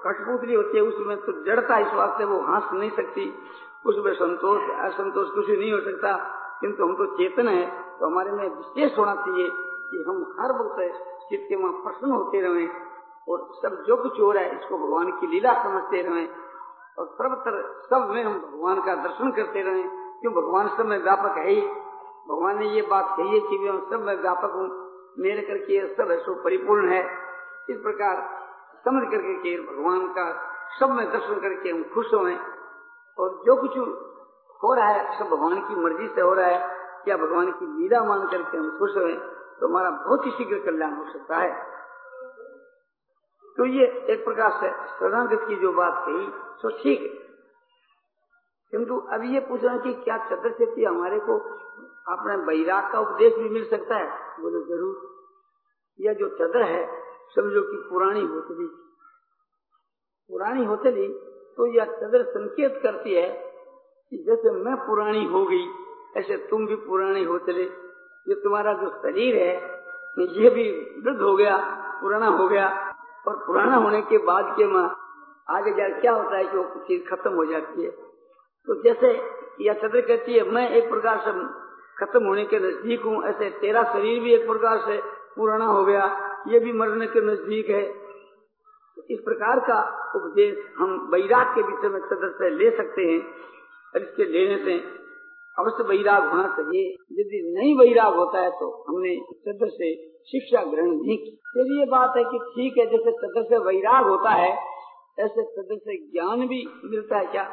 कठपुतली 0.03 0.53
होती 0.53 0.77
है, 0.77 0.83
उसमें 0.83 1.17
तो 1.17 1.31
जड़ता 1.45 1.77
इस 1.77 1.93
वास्ते 1.93 2.25
वो 2.25 2.39
हंस 2.43 2.71
नहीं 2.73 2.89
सकती। 2.91 3.25
उसमें 3.85 4.13
संतोष, 4.13 4.69
असंतोष 4.81 5.29
कुछ 5.29 5.49
नहीं 5.49 5.71
हो 5.71 5.79
सकता, 5.81 6.13
किंतु 6.61 6.83
हम 6.83 6.95
तो 6.95 7.05
चेतन 7.17 7.47
है 7.47 7.65
तो 7.99 8.05
हमारे 8.05 8.31
में 8.31 8.43
विशेष 8.47 8.97
होना 8.97 9.13
चाहिए 9.15 9.49
कि 9.91 10.03
हम 10.07 10.17
हर 10.39 10.51
वक्त 10.57 10.79
चित्त 11.29 11.45
के 11.49 11.55
वहाँ 11.55 11.71
प्रसन्न 11.83 12.11
होते 12.11 12.41
रहे 12.41 12.67
और 13.27 13.47
सब 13.61 13.83
जो 13.87 13.95
कुछ 14.03 14.19
हो 14.19 14.31
रहा 14.31 14.43
है, 14.43 14.55
इसको 14.55 14.77
भगवान 14.77 15.11
की 15.19 15.27
लीला 15.27 15.53
समझते 15.63 16.01
रहे। 16.01 16.25
और 16.99 17.05
सर्वत्र 17.05 17.81
सब 17.89 18.09
में 18.09 18.23
हम 18.23 18.33
भगवान 18.33 18.81
का 18.81 18.95
दर्शन 18.95 19.31
करते 19.31 19.61
रहे। 19.61 19.83
क्यों? 20.21 20.33
भगवान 20.33 20.67
सब 20.77 20.85
में 20.85 21.03
व्यापक 21.03 21.37
है 21.37 21.49
ही। 21.49 21.61
भगवान 22.29 22.59
ने 22.59 22.67
ये 22.67 22.81
बात 22.81 23.17
कही 23.17 23.29
है 23.29 23.39
कि 23.39 23.57
मैं 23.57 23.89
सब 23.89 24.05
में 24.05 24.21
व्यापक 24.21 24.51
हूँ। 24.55 24.87
मेरे 25.19 25.41
करके 25.41 25.95
सब 25.95 26.11
है, 26.11 26.17
सो 26.17 26.43
परिपूर्ण 26.43 26.89
है। 26.89 27.03
इस 27.69 27.77
प्रकार 27.77 28.15
समझ 28.85 29.11
करके 29.11 29.33
के 29.33 29.61
भगवान 29.61 30.07
का 30.07 30.41
सब 30.79 30.89
में 30.89 31.11
दर्शन 31.11 31.39
करके 31.39 31.69
हम 31.69 31.83
खुश 31.83 32.13
हो। 32.13 32.19
और 33.23 33.41
जो 33.45 33.55
कुछ 33.61 33.77
हो 34.63 34.73
रहा 34.73 34.87
है, 34.87 35.19
सब 35.19 35.25
भगवान 35.25 35.59
की 35.59 35.75
मर्ज़ी 35.75 36.07
से 36.07 36.21
हो 36.21 36.33
रहा 36.33 36.47
है। 36.47 36.77
या 37.07 37.17
भगवान 37.17 37.51
की 37.51 37.65
लीला 37.65 38.03
मान 38.03 38.27
करके 38.27 38.57
हम 38.57 38.79
खुश 38.79 38.97
हुए 38.97 39.13
तो 39.59 39.67
हमारा 39.67 39.89
बहुत 39.89 40.25
ही 40.25 40.31
शीघ्र 40.31 40.71
कल्याण 40.71 40.93
हो 40.93 41.03
सकता 41.03 41.37
है। 41.37 41.76
तो 43.57 43.65
ये 43.67 43.85
एक 44.09 44.23
प्रकार 44.25 44.51
से 44.61 44.69
शरणागत 44.89 45.45
की 45.47 45.55
जो 45.55 45.71
बात 45.73 46.03
कही 46.05 46.25
तो 46.61 46.69
ठीक 46.77 47.01
है। 47.01 47.15
किंतु 48.73 48.97
अभी 49.13 49.33
ये 49.33 49.39
पूछ 49.39 49.63
रहे 49.63 49.79
कि 49.79 49.93
क्या 50.03 50.17
चतर 50.25 50.51
चेती 50.51 50.83
हमारे 50.83 51.19
को 51.19 51.37
अपने 52.07 52.37
बैराग 52.45 52.91
का 52.91 52.99
उपदेश 52.99 53.33
भी 53.33 53.49
मिल 53.49 53.69
सकता 53.69 53.95
है? 53.95 54.09
बोले, 54.41 54.59
ज़रूर। 54.65 54.95
यह 55.99 56.13
जो 56.13 56.27
चदर 56.29 56.63
है, 56.63 56.83
समझो 57.35 57.61
कि 57.61 57.77
पुरानी 57.89 58.21
होतली 58.25 58.67
पुरानी 60.29 60.65
होतली 60.65 61.07
तो 61.57 61.65
यह 61.67 61.85
चदर 61.93 62.23
संकेत 62.23 62.79
करती 62.83 63.13
है 63.13 63.27
कि 64.11 64.17
जैसे 64.17 64.51
मैं 64.53 64.75
पुरानी 64.77 65.25
हो 65.25 65.43
गई, 65.45 65.65
ऐसे 66.17 66.37
तुम 66.49 66.65
भी 66.65 66.75
पुराने 66.75 67.23
हो 67.23 67.37
चले 67.39 67.63
ये 68.25 68.35
तुम्हारा 68.35 68.73
जो 68.73 68.89
शरीर 68.97 69.35
है, 69.35 69.55
ये 70.35 70.49
भी 70.49 70.65
वृद्ध 71.01 71.21
हो 71.21 71.35
गया, 71.35 71.57
पुराना 72.01 72.27
हो 72.27 72.47
गया। 72.47 72.67
और 73.27 73.35
पुराना 73.47 73.75
होने 73.75 74.01
के 74.01 74.17
बाद 74.25 74.53
के 74.57 74.67
माँ, 74.67 74.87
आगे 75.47 75.71
जा, 75.71 75.87
क्या 75.99 76.11
होता 76.13 76.37
है 76.37 76.43
कि 76.43 76.57
वो 76.57 76.63
चीज़ 76.87 77.03
खत्म 77.09 77.33
हो 77.33 77.45
जाती 77.45 77.83
है। 77.83 77.89
तो 78.67 78.81
जैसे 78.83 79.11
यह 79.65 79.73
चंद्र 79.73 80.01
कहती 80.01 80.33
है, 80.33 80.43
मैं 80.51 80.69
एक 80.69 80.89
प्रकार 80.89 81.17
से 81.17 81.31
खत्म 81.97 82.23
होने 82.25 82.45
के 82.45 82.59
नज़दीक 82.59 83.01
हूँ, 83.01 83.23
ऐसे 83.23 83.49
तेरा 83.59 83.83
शरीर 83.83 84.19
भी 84.23 84.33
एक 84.33 84.47
प्रकार 84.47 84.79
से 84.79 84.97
पुराना 85.37 85.65
हो 85.65 85.83
गया, 85.85 86.03
ये 86.47 86.59
भी 86.59 86.73
मरने 86.73 87.07
के 87.07 87.21
नज़दीक 87.21 87.69
है। 87.69 87.85
इस 89.09 89.19
प्रकार 89.19 89.59
का 89.59 89.79
उपदेश 90.15 90.57
हम 90.77 90.97
बैराग 91.11 91.55
के 91.55 91.61
विषय 91.61 91.89
में 91.89 91.99
चंद्र 92.01 92.29
से 92.29 92.49
ले 92.49 92.69
सकते 92.77 93.01
हैं 93.01 93.19
और 93.93 94.01
इसके 94.01 94.25
लेने 94.25 94.57
से 94.65 94.77
अवश्य 95.55 95.83
बैराग 95.83 96.29
होना 96.29 96.47
चाहिए। 96.57 96.89
यदि 97.19 97.41
नहीं 97.57 97.75
बैराग 97.77 98.15
होता 98.15 98.41
है 98.41 98.49
तो 98.51 98.69
हमने 98.87 99.15
चंद्र 99.45 99.69
से 99.69 99.91
शिक्षा 100.25 100.63
ग्रहण 100.63 100.87
नहीं 100.87 101.17
की। 101.17 101.41
फिर 101.47 101.79
ये 101.79 101.85
बात 101.85 102.13
है 102.17 102.23
कि 102.23 102.39
ठीक 102.39 102.77
है, 102.77 102.85
जैसे 102.85 103.11
चंद्र 103.11 103.43
से 103.43 103.57
वैराग 103.57 104.05
होता 104.07 104.29
है, 104.29 104.51
ऐसे 105.19 105.43
चंद्र 105.43 105.77
से 105.77 106.11
ज्ञान 106.11 106.47
भी 106.47 106.67
मिलता 106.83 107.17
है 107.17 107.25
क्या? 107.25 107.43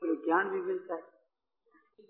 तो 0.00 0.24
ज्ञान 0.24 0.50
भी 0.50 0.60
मिलता 0.60 0.94
है। 0.94 1.00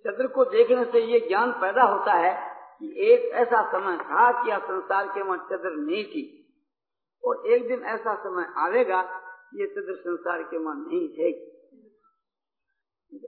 चंद्र 0.06 0.26
को 0.26 0.44
देखने 0.44 0.84
से 0.84 1.00
ये 1.00 1.20
ज्ञान 1.20 1.52
पैदा 1.52 1.82
होता 1.82 2.12
है 2.12 2.58
कि 2.80 3.10
एक 3.12 3.32
ऐसा 3.32 3.72
समय 3.72 3.96
था 3.96 4.44
कि 4.44 4.66
संसार 4.66 5.06
के 5.06 5.22
वहाँ 5.22 5.38
चंद्र 5.38 5.70
नहीं 5.70 6.04
थी। 6.04 6.34
और 7.24 7.46
एक 7.46 7.68
दिन 7.68 7.82
ऐसा 7.82 8.14
समय 8.14 8.54
आवेगा 8.56 9.00
ये 9.54 9.66
चंद्र 9.66 9.94
संसार 9.94 10.42
के 10.42 10.58
वहाँ 10.58 10.86
नहीं 10.88 11.08
है 11.18 11.32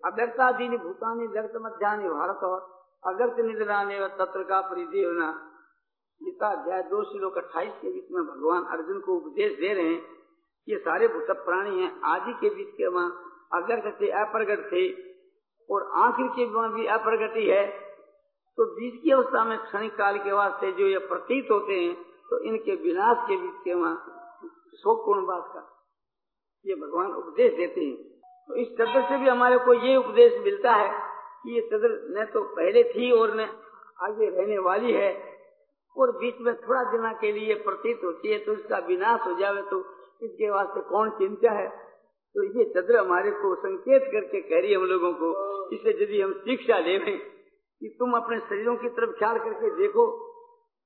अव्यक्तादीनी 0.05 0.77
भूतानी 0.77 1.27
व्यक्त 1.27 1.53
मध्यानि 1.57 2.09
भारत 2.09 2.37
और 2.37 2.81
अव्यक्त 3.07 3.41
निद्राने 3.41 4.01
व 4.01 4.09
तत्व 4.09 4.43
का 4.43 4.61
परिदेवना 4.61 5.50
गीता 6.21 6.49
अध्याय 6.53 6.83
दो 6.83 7.03
श्लोक 7.03 7.37
अट्ठाईस 7.39 7.73
के 7.83 7.91
बीच 7.91 8.11
में 8.13 8.23
भगवान 8.23 8.65
अर्जुन 8.73 8.99
को 9.01 9.15
उपदेश 9.17 9.53
दे 9.61 9.73
रहे 9.75 9.85
हैं, 9.85 10.01
ये 10.69 10.79
सारे 10.79 11.07
भूत 11.09 11.31
प्राणी 11.39 11.81
हैं, 11.81 11.91
आदि 12.05 12.33
के 12.41 12.51
बीच 12.57 12.75
के 12.77 12.87
वहाँ 12.87 13.11
अव्यक्त 13.55 13.87
थे 14.01 14.11
अप्रगट 14.21 14.67
थे 14.73 14.83
और 15.69 15.87
आखिर 16.03 16.27
के 16.37 16.45
वहाँ 16.47 16.73
भी 16.75 16.87
अप्रगति 16.97 17.47
है 17.47 17.65
तो 18.59 18.67
बीच 18.75 19.01
की 19.03 19.11
अवस्था 19.11 19.45
में 19.45 19.57
क्षणिक 19.59 19.95
काल 19.97 20.19
के 20.19 20.33
वास्ते 20.33 20.73
जो 20.73 20.89
ये 20.89 20.99
प्रतीत 21.07 21.51
होते 21.51 21.81
हैं 21.81 21.95
तो 22.31 22.43
इनके 22.45 22.77
विनाश 22.83 23.25
के 23.29 23.37
बीच 23.37 23.65
के 23.65 23.75
वहाँ 23.75 23.97
शोकपूर्ण 24.77 25.27
बात 25.27 25.51
का 25.55 25.67
ये 26.65 26.75
भगवान 26.77 27.13
उपदेश 27.15 27.57
देते 27.57 27.81
हैं। 27.81 27.97
तो 28.49 28.55
इस 28.57 28.69
चद्र 28.75 29.03
से 29.09 29.19
भी 29.19 29.29
हमारे 29.29 29.59
को 29.65 29.75
ये 29.87 29.97
उपदेश 29.97 30.41
मिलता 30.45 30.73
है 30.75 30.93
कि 31.43 31.55
ये 31.55 31.61
चद्र 31.69 31.91
न 32.13 32.31
तो 32.33 32.43
पहले 32.57 32.83
थी 32.85 33.11
और 33.13 33.35
न 33.37 33.49
आगे 34.03 34.31
रहने 34.31 34.59
वाली 34.69 34.93
है 34.93 35.13
और 35.97 36.11
बीच 36.19 36.41
में 36.41 36.55
थोड़ा 36.57 36.83
दिना 36.91 37.13
के 37.13 37.33
लिए 37.33 37.55
प्रतीत 37.63 38.01
होती 38.05 38.33
है 38.33 38.39
तो 38.39 38.53
इसका 38.53 38.79
विनाश 38.87 39.27
हो 39.27 39.35
जावे 39.39 39.63
तो 39.63 39.79
इसके 40.23 40.51
वास्ते 40.51 40.81
कौन 40.89 41.11
चिंता 41.19 41.53
है? 41.53 41.69
तो 42.37 42.43
ये 42.59 42.65
चंद्र 42.65 42.97
हमारे 42.97 43.31
को 43.31 43.55
संकेत 43.55 44.03
करके 44.13 44.41
कह 44.41 44.61
रही 44.61 44.71
है 44.71 44.77
हम 44.77 44.85
लोगों 44.85 45.13
को, 45.13 45.29
इसे 45.71 45.91
यदि 46.03 46.21
हम 46.21 46.33
शिक्षा 46.45 46.79
ले 46.79 46.99
कि 46.99 47.89
तुम 47.99 48.13
अपने 48.13 48.39
शरीरों 48.41 48.77
की 48.77 48.89
तरफ़ 48.89 49.11
ख्याल 49.19 49.39
करके 49.39 49.71
देखो, 49.77 50.05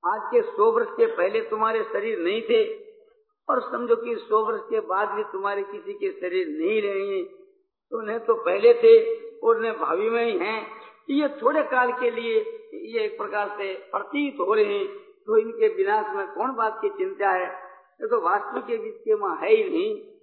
आज 0.05 0.21
के 0.33 0.43
सौ 0.43 0.71
वर्ष 0.73 0.89
के 0.97 1.07
पहले 1.17 1.41
तुम्हारे 1.41 1.83
शरीर 1.85 2.19
नहीं 2.19 2.41
थे, 2.43 2.63
और 3.49 3.61
समझो 3.63 3.97
कि 3.97 4.15
सौ 4.19 4.45
वर्ष 4.45 4.61
के 4.71 4.81
बाद 4.87 5.09
भी 5.09 5.23
तुम्हारे 5.33 5.63
किसी 5.63 5.93
के 5.95 6.11
शरीर 6.13 6.49
नहीं 6.49 6.81
रहेंगे 6.83 7.23
तो 7.93 8.01
न 8.03 8.19
तो 8.19 8.35
पहले 8.45 8.75
थे 8.75 8.95
और 9.39 9.61
न 9.63 9.73
भावी 9.81 10.09
में 10.11 10.25
ही 10.25 10.39
हैं। 10.39 10.61
ये 11.09 11.29
थोड़े 11.29 11.63
काल 11.63 11.93
के 11.93 12.11
लिए 12.11 12.39
ये 12.93 13.05
एक 13.05 13.17
प्रकार 13.19 13.49
से 13.49 13.75
प्रतीत 13.75 14.41
हो 14.41 14.55
रहे 14.55 14.65
हैं 14.65 14.87
तो 15.27 15.37
इनके 15.37 15.69
विनाश 15.75 16.17
में 16.17 16.27
कौन 16.29 16.55
बात 16.55 16.79
की 16.83 16.89
चिंता 16.89 17.31
है? 17.31 17.47
ये 18.01 18.09
तो 18.09 18.21
वास्तु 18.21 18.61
के 18.61 18.77
बीच 18.77 18.95
के 18.95 19.15
वहाँ 19.15 19.37
है 19.37 19.51
ही 19.51 19.65
नहीं। 19.71 20.15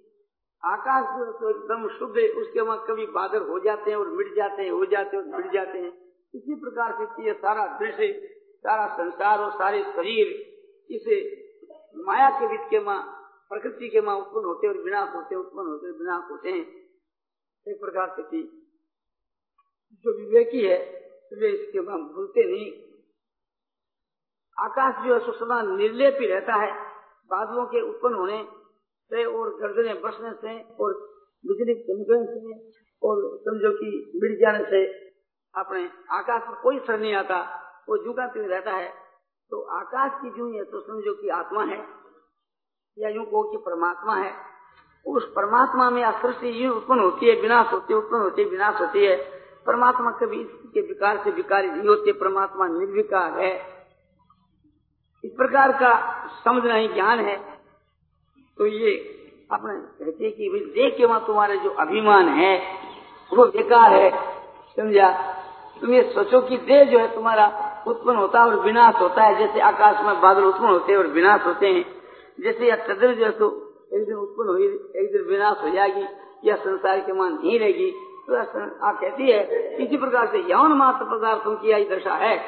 आकाश 0.62 1.04
जो 1.18 1.32
तो 1.32 1.50
एकदम 1.50 1.88
शुद्ध 1.88 2.18
है, 2.18 2.28
उसके 2.28 2.60
वहाँ 2.60 2.84
कभी 2.88 3.06
बादल 3.06 3.42
हो 3.42 3.58
जाते 3.58 3.90
हैं 3.90 3.98
और 3.98 4.08
मिट 4.08 4.34
जाते 4.36 4.62
हैं, 4.62 4.70
हो 4.70 4.84
जाते 4.84 5.16
हैं 5.16 5.24
और 5.24 5.36
मिट 5.36 5.52
जाते 5.52 5.78
हैं। 5.78 5.92
इसी 6.34 6.54
प्रकार 6.54 6.92
से 6.92 7.26
ये 7.26 7.32
सारा 7.32 7.66
दृश्य, 7.78 8.12
सारा 8.64 8.86
संसार 8.94 9.38
और 9.38 9.50
सारे 9.50 9.82
शरीर, 9.82 10.26
इसे 10.90 11.16
माया 11.96 12.30
के 12.30 12.48
बीच 12.48 12.68
के 12.70 12.80
माँ, 12.80 13.02
प्रकृति 13.48 13.88
के 13.88 14.00
माँ 14.00 14.16
उत्पन्न 14.16 14.44
होते 14.44 14.68
और 14.68 14.82
विनाश 14.82 15.14
होते 15.14 15.36
उत्पन्न 15.36 15.68
होते 15.68 15.90
विनाश 15.98 16.30
होते 16.30 16.50
हैं। 16.50 16.66
एक 17.66 17.80
प्रकार 17.80 18.08
से 18.08 18.22
थी 18.22 18.61
जो 19.92 20.16
विवेकी 20.18 20.64
है, 20.66 20.78
वे 21.32 21.48
इसके 21.48 21.80
बाद 21.80 22.00
भूलते 22.14 22.44
नहीं। 22.52 22.70
आकाश 24.56 25.04
जो 25.06 25.14
है 25.14 25.20
सुषमा 25.20 25.60
निर्लेप 25.62 26.16
ही 26.20 26.26
रहता 26.26 26.54
है। 26.54 26.72
बादलों 27.30 27.64
के 27.66 27.80
उत्पन्न 27.80 28.14
होने 28.14 28.42
से 29.12 29.24
और 29.24 29.50
गर्दने 29.60 29.94
बसने 29.94 30.32
से 30.32 30.58
और 30.74 30.94
बिजली 31.44 31.74
चमकने 31.82 32.24
से 32.26 32.58
और 33.02 33.22
समझो 33.38 33.70
कि 33.76 33.88
मिट 34.14 34.38
जाने 34.40 34.64
से 34.64 34.84
अपने 35.54 35.88
आकाश 36.10 36.42
में 36.48 36.56
कोई 36.62 36.78
सर 36.78 36.98
नहीं 36.98 37.14
आता, 37.14 37.40
वो 37.88 37.96
झुकाते 37.98 38.46
रहता 38.46 38.72
है। 38.72 38.88
तो 39.52 39.60
आकाश 39.78 40.12
की 40.22 40.30
जो 40.30 40.46
है 40.52 40.64
तो 40.64 40.80
समझो 40.80 41.12
कि 41.22 41.28
आत्मा 41.28 41.64
है, 41.64 41.78
या 42.98 43.08
यूँ 43.08 43.24
कहो 43.24 43.42
कि 43.50 43.56
परमात्मा 43.56 44.14
है। 44.16 44.32
उस 45.06 45.32
परमात्मा 45.32 45.90
में 45.90 46.02
सृष्टि 46.22 46.48
ये 46.48 46.68
उत्पन्न 46.68 47.00
होती 47.00 47.26
है, 47.26 47.40
विनाश 47.40 47.72
होती 47.72 47.92
है, 47.92 47.98
उत्पन्न 47.98 48.22
होती 48.22 48.42
है, 48.42 48.48
विनाश 48.48 48.80
होती 48.80 49.04
है। 49.06 49.41
परमात्मा 49.66 50.10
कभी 50.10 50.40
इसके 50.40 50.80
विकार 50.80 51.20
से 51.24 51.30
विकारी 51.30 51.70
नहीं 51.70 51.88
होते, 51.88 52.12
परमात्मा 52.12 52.66
निर्विकार 52.68 53.38
है। 53.40 53.52
इस 55.24 55.30
प्रकार 55.30 55.72
का 55.72 55.92
समझना 56.44 56.74
ही 56.74 56.88
ज्ञान 56.88 57.20
है। 57.20 57.36
तो 58.58 58.66
ये 58.66 58.94
अपने 59.52 60.04
कहते 60.04 60.30
कि 60.30 60.72
देख 60.74 60.96
के 60.96 61.04
वहाँ 61.04 61.26
तुम्हारे 61.26 61.56
जो 61.56 61.70
अभिमान 61.70 62.28
है, 62.28 62.56
वो 63.32 63.46
बेकार 63.46 63.92
है, 63.92 64.10
समझा? 64.76 65.10
तुम 65.80 65.92
ये 65.92 66.02
सोचो 66.02 66.40
कि 66.40 66.56
देह 66.56 66.84
जो 66.84 66.98
है 66.98 67.14
तुम्हारा 67.14 67.46
उत्पन्न 67.86 68.16
होता 68.16 68.40
है 68.40 68.46
और 68.46 68.60
विनाश 68.60 68.94
होता 68.94 69.24
है। 69.24 69.38
जैसे 69.38 69.60
आकाश 69.60 70.04
में 70.06 70.20
बादल 70.20 70.44
उत्पन्न 70.44 70.68
होते 70.68 70.92
हैं 70.92 70.98
और 70.98 71.06
विनाश 71.06 71.46
होते 71.46 71.66
हैं। 71.66 71.84
जैसे 72.40 72.66
यह 72.66 72.76
चंद्र 72.76 73.14
जो 73.14 73.24
है 73.24 73.30
तो 73.30 73.48
एक 73.94 74.06
दिन 74.06 74.14
उत्पन्न 74.14 74.48
हुई, 74.48 74.66
एक 74.96 75.12
दिन 75.12 75.22
विनाश 75.22 75.56
हो 75.62 75.70
जाएगी 75.70 76.04
या 76.44 76.56
संसार 76.56 77.00
के 77.00 77.12
मान 77.12 77.32
नहीं 77.32 77.58
रहेगी। 77.58 77.92
कहती 78.30 79.30
है, 79.30 79.66
इसी 79.76 79.96
प्रकार 79.96 80.26
से 80.26 80.38
यौन 80.38 80.72
मात्र 80.72 81.04
पदार्थों 81.04 81.56
की 81.56 81.68
यही 81.68 81.84
दशा 81.84 82.14
है। 82.14 82.38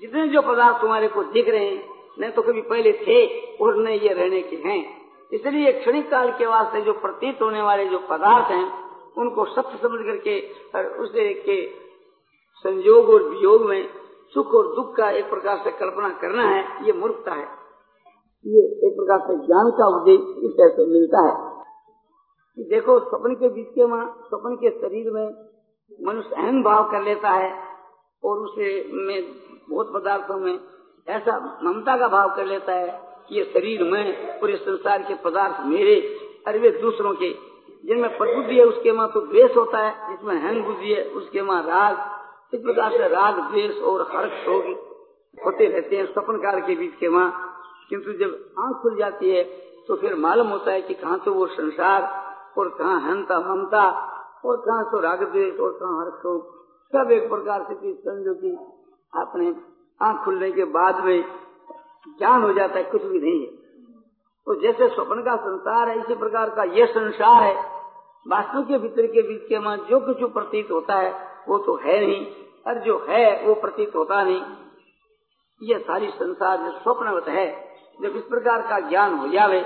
जितने 0.00 0.28
जो 0.28 0.42
पदार्थ 0.42 0.80
तुम्हारे 0.80 1.08
को 1.08 1.22
दिख 1.22 1.48
रहे 1.48 1.64
हैं, 1.64 1.88
न 2.20 2.30
तो 2.30 2.42
कभी 2.42 2.62
पहले 2.62 2.92
थे 2.92 3.26
और 3.56 3.76
न 3.76 3.88
ये 3.88 4.08
रहने 4.08 4.42
के 4.42 4.56
हैं। 4.56 5.00
इसलिए 5.32 5.72
क्षणिक 5.72 6.10
काल 6.10 6.32
के 6.32 6.46
वास्ते 6.46 6.80
जो 6.80 6.92
प्रतीत 6.92 7.42
होने 7.42 7.62
वाले 7.62 7.86
जो 7.86 7.98
पदार्थ 7.98 8.50
हैं, 8.50 8.90
उनको 9.18 9.44
सत्य 9.44 9.78
समझ 9.82 10.00
करके 10.00 10.48
उसे 10.98 11.34
के 11.34 11.66
संयोग 12.56 13.08
और 13.08 13.22
वियोग 13.22 13.62
में 13.62 13.88
सुख 14.34 14.46
और 14.46 14.74
दुख 14.74 14.96
का 14.96 15.10
एक 15.10 15.30
प्रकार 15.30 15.56
से 15.64 15.70
कल्पना 15.70 16.08
करना 16.08 16.42
है, 16.42 16.86
ये 16.86 16.92
मूर्खता 16.92 17.32
है। 17.32 17.48
ये 18.46 18.86
एक 18.86 18.94
प्रकार 18.96 19.18
से 19.18 19.46
ज्ञान 19.46 19.70
का 19.70 19.86
उपदेश 19.96 20.44
इस 20.44 20.50
तरह 20.50 20.68
से 20.68 20.92
मिलता 20.92 21.28
है। 21.28 21.49
कि 22.56 22.62
देखो, 22.62 22.98
स्वप्न 23.00 23.34
के 23.34 23.48
बीच 23.48 23.66
के 23.74 23.84
वहाँ, 23.84 24.26
स्वप्न 24.28 24.56
के 24.56 24.70
शरीर 24.70 25.10
में 25.10 25.26
मनुष्य 26.06 26.34
अहम 26.36 26.62
भाव 26.62 26.90
कर 26.90 27.02
लेता 27.02 27.30
है 27.30 27.52
और 28.24 28.38
उसे 28.38 28.90
में 28.92 29.34
बहुत 29.70 29.92
पदार्थों 29.94 30.38
में 30.38 30.58
ऐसा 31.08 31.60
ममता 31.64 31.96
का 31.96 32.08
भाव 32.08 32.36
कर 32.36 32.44
लेता 32.44 32.72
है 32.72 32.88
कि 33.28 33.36
ये 33.36 33.44
शरीर 33.44 33.82
में 33.82 34.40
पूरे 34.40 34.56
संसार 34.56 35.02
के 35.02 35.14
पदार्थ 35.14 35.66
मेरे 35.66 35.94
अरे 36.46 36.70
दूसरों 36.70 37.14
के। 37.14 37.50
जिनमें 37.86 38.16
प्रबुद्धि 38.18 38.56
है, 38.56 38.64
उसके 38.64 38.92
माँ 38.92 39.10
तो 39.14 39.20
द्वेष 39.20 39.56
होता 39.56 39.78
है, 39.78 40.10
जिसमें 40.10 40.34
हंग 40.36 40.64
बुद्धि 40.64 40.92
है, 40.92 41.04
उसके 41.04 41.42
माँ 41.42 41.62
राग, 41.62 41.96
इस 42.54 42.60
प्रकार 42.60 42.90
से 42.90 43.08
राग, 43.08 43.34
द्वेष 43.50 43.82
और 43.82 44.02
हर्ष 44.16 44.48
होगी 44.48 44.72
होते 45.46 45.66
रहते 45.66 45.96
हैं 45.96 46.06
स्वप्न 46.06 46.36
काल 46.36 46.60
के 46.60 46.74
बीच 46.74 46.94
के 46.94 47.08
माँ 47.08 47.46
किंतु 47.88 48.12
जब 48.12 48.54
आँख 48.58 48.76
खुल 48.82 48.96
जाती 48.96 49.30
है 49.30 49.44
तो 49.88 49.96
फिर 49.96 50.14
मालूम 50.14 50.48
होता 50.48 50.72
है 50.72 50.82
कि 50.82 50.94
कहाँ 50.94 51.18
तो 51.18 51.34
वो 51.34 51.46
संसार 51.46 52.29
और 52.58 52.68
कहाँ 52.68 53.00
हंता 53.00 53.40
ममता, 53.40 53.84
और 54.44 54.56
कहाँ 54.56 54.84
तो 54.84 55.00
राग 55.00 55.22
द्वेष, 55.22 55.60
और 55.60 55.72
कहाँ 55.72 56.00
हर्ष 56.00 56.24
हो 56.24 56.56
सब 56.92 57.10
एक 57.10 57.28
प्रकार 57.28 57.62
से 57.62 57.94
समझो 57.94 58.34
की 58.34 58.54
अपने 59.20 59.54
आँख 60.02 60.24
खुलने 60.24 60.50
के 60.52 60.64
बाद 60.64 61.04
में 61.04 61.24
ज्ञान 62.08 62.42
हो 62.42 62.52
जाता 62.52 62.78
है, 62.78 62.84
कुछ 62.84 63.02
भी 63.02 63.20
नहीं 63.20 63.40
है। 63.40 63.56
तो 64.46 64.60
जैसे 64.60 64.88
स्वप्न 64.88 65.22
का 65.22 65.36
संसार 65.36 65.88
है, 65.88 65.98
इसी 65.98 66.14
प्रकार 66.14 66.50
का 66.50 66.62
यह 66.62 66.86
संसार 66.86 67.42
है। 67.42 67.54
वास्तु 68.28 68.62
के 68.62 68.78
भीतर 68.78 69.06
के 69.06 69.22
बीच 69.22 69.48
के 69.48 69.58
मन 69.58 69.76
जो 69.76 70.00
कुछ 70.00 70.32
प्रतीत 70.32 70.70
होता 70.70 70.94
है, 70.94 71.12
वो 71.48 71.58
तो 71.58 71.76
है 71.76 72.00
नहीं, 72.06 72.26
और 72.66 72.78
जो 72.78 73.06
है, 73.08 73.46
वो 73.46 73.54
प्रतीत 73.54 73.96
होता 73.96 74.22
नहीं। 74.22 74.42
ये 75.62 75.78
सारी 75.78 76.10
संसार 76.10 76.58
जो 76.58 76.70
स्वप्नवत 76.70 77.28
है, 77.28 77.70
जब 78.02 78.16
इस 78.16 78.22
प्रकार 78.22 78.62
का 78.62 78.80
ज्ञान 78.80 79.14
हो 79.14 79.28
जावे 79.28 79.60